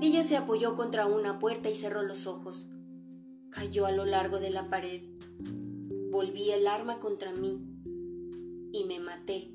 ella 0.00 0.24
se 0.24 0.36
apoyó 0.36 0.74
contra 0.74 1.06
una 1.06 1.38
puerta 1.38 1.70
y 1.70 1.74
cerró 1.74 2.02
los 2.02 2.26
ojos. 2.26 2.68
Cayó 3.50 3.86
a 3.86 3.92
lo 3.92 4.04
largo 4.04 4.40
de 4.40 4.50
la 4.50 4.68
pared. 4.68 5.02
Volví 6.10 6.50
el 6.50 6.66
arma 6.66 6.98
contra 6.98 7.32
mí 7.32 7.60
y 8.72 8.84
me 8.84 9.00
maté 9.00 9.50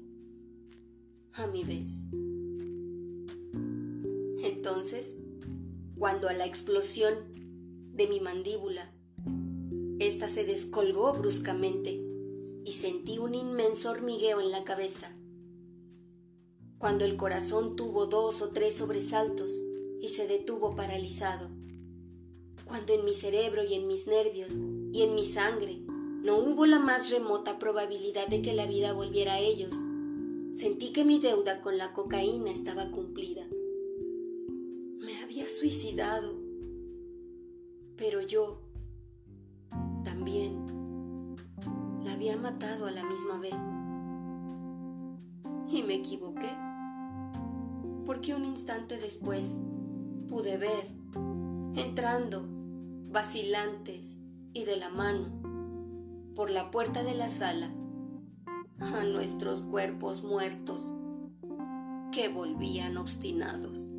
a 1.34 1.48
mi 1.48 1.64
vez. 1.64 2.04
Entonces, 4.44 5.14
cuando 5.98 6.30
a 6.30 6.34
la 6.34 6.46
explosión 6.46 7.16
de 7.94 8.08
mi 8.08 8.20
mandíbula, 8.20 8.94
ésta 10.00 10.28
se 10.28 10.46
descolgó 10.46 11.14
bruscamente 11.14 12.04
y 12.64 12.74
sentí 12.74 13.18
un 13.18 13.34
inmenso 13.34 13.92
hormigueo 13.92 14.40
en 14.40 14.52
la 14.52 14.64
cabeza. 14.64 15.16
Cuando 16.78 17.06
el 17.06 17.16
corazón 17.16 17.76
tuvo 17.76 18.06
dos 18.06 18.42
o 18.42 18.50
tres 18.50 18.76
sobresaltos 18.76 19.52
y 20.00 20.10
se 20.10 20.28
detuvo 20.28 20.76
paralizado. 20.76 21.50
Cuando 22.66 22.94
en 22.94 23.06
mi 23.06 23.14
cerebro 23.14 23.64
y 23.64 23.74
en 23.74 23.88
mis 23.88 24.08
nervios 24.08 24.54
y 24.92 25.02
en 25.02 25.16
mi 25.16 25.26
sangre 25.26 25.80
no 26.24 26.38
hubo 26.38 26.66
la 26.66 26.80
más 26.80 27.10
remota 27.10 27.58
probabilidad 27.58 28.28
de 28.28 28.42
que 28.42 28.54
la 28.54 28.68
vida 28.68 28.94
volviera 28.94 29.36
a 29.36 29.40
ellos. 29.40 29.74
Sentí 30.54 30.92
que 30.92 31.06
mi 31.06 31.20
deuda 31.20 31.62
con 31.62 31.78
la 31.78 31.94
cocaína 31.94 32.52
estaba 32.52 32.92
cumplida. 32.92 33.48
Me 35.00 35.18
había 35.24 35.48
suicidado. 35.50 36.36
Pero 37.96 38.22
yo 38.22 38.67
matado 42.38 42.86
a 42.86 42.92
la 42.92 43.04
misma 43.04 43.38
vez. 43.40 43.56
Y 45.70 45.84
me 45.84 45.96
equivoqué. 45.96 46.50
Porque 48.06 48.34
un 48.34 48.46
instante 48.46 48.98
después 48.98 49.58
pude 50.30 50.58
ver, 50.58 50.88
entrando, 51.76 52.46
vacilantes 53.12 54.18
y 54.54 54.64
de 54.64 54.78
la 54.78 54.90
mano, 54.90 55.26
por 56.36 56.50
la 56.50 56.72
puerta 56.72 57.04
de 57.04 57.16
la 57.16 57.30
sala 57.30 57.70
a 58.80 59.04
nuestros 59.04 59.64
cuerpos 59.64 60.24
muertos 60.24 60.94
que 62.12 62.30
volvían 62.30 62.98
obstinados. 62.98 63.94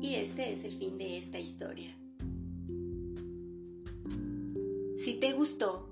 Y 0.00 0.14
este 0.14 0.52
es 0.52 0.64
el 0.64 0.72
fin 0.72 0.96
de 0.96 1.18
esta 1.18 1.38
historia. 1.38 1.96
Si 5.08 5.14
te 5.14 5.32
gustó, 5.32 5.88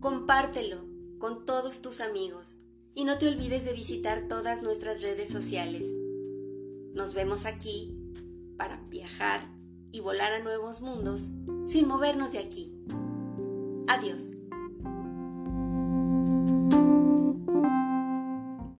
compártelo 0.00 0.86
con 1.18 1.44
todos 1.44 1.82
tus 1.82 2.00
amigos 2.00 2.56
y 2.94 3.04
no 3.04 3.18
te 3.18 3.28
olvides 3.28 3.66
de 3.66 3.74
visitar 3.74 4.26
todas 4.26 4.62
nuestras 4.62 5.02
redes 5.02 5.28
sociales. 5.28 5.86
Nos 6.94 7.12
vemos 7.12 7.44
aquí 7.44 7.94
para 8.56 8.78
viajar 8.88 9.46
y 9.92 10.00
volar 10.00 10.32
a 10.32 10.42
nuevos 10.42 10.80
mundos 10.80 11.28
sin 11.66 11.86
movernos 11.86 12.32
de 12.32 12.38
aquí. 12.38 12.72
Adiós. 13.86 14.22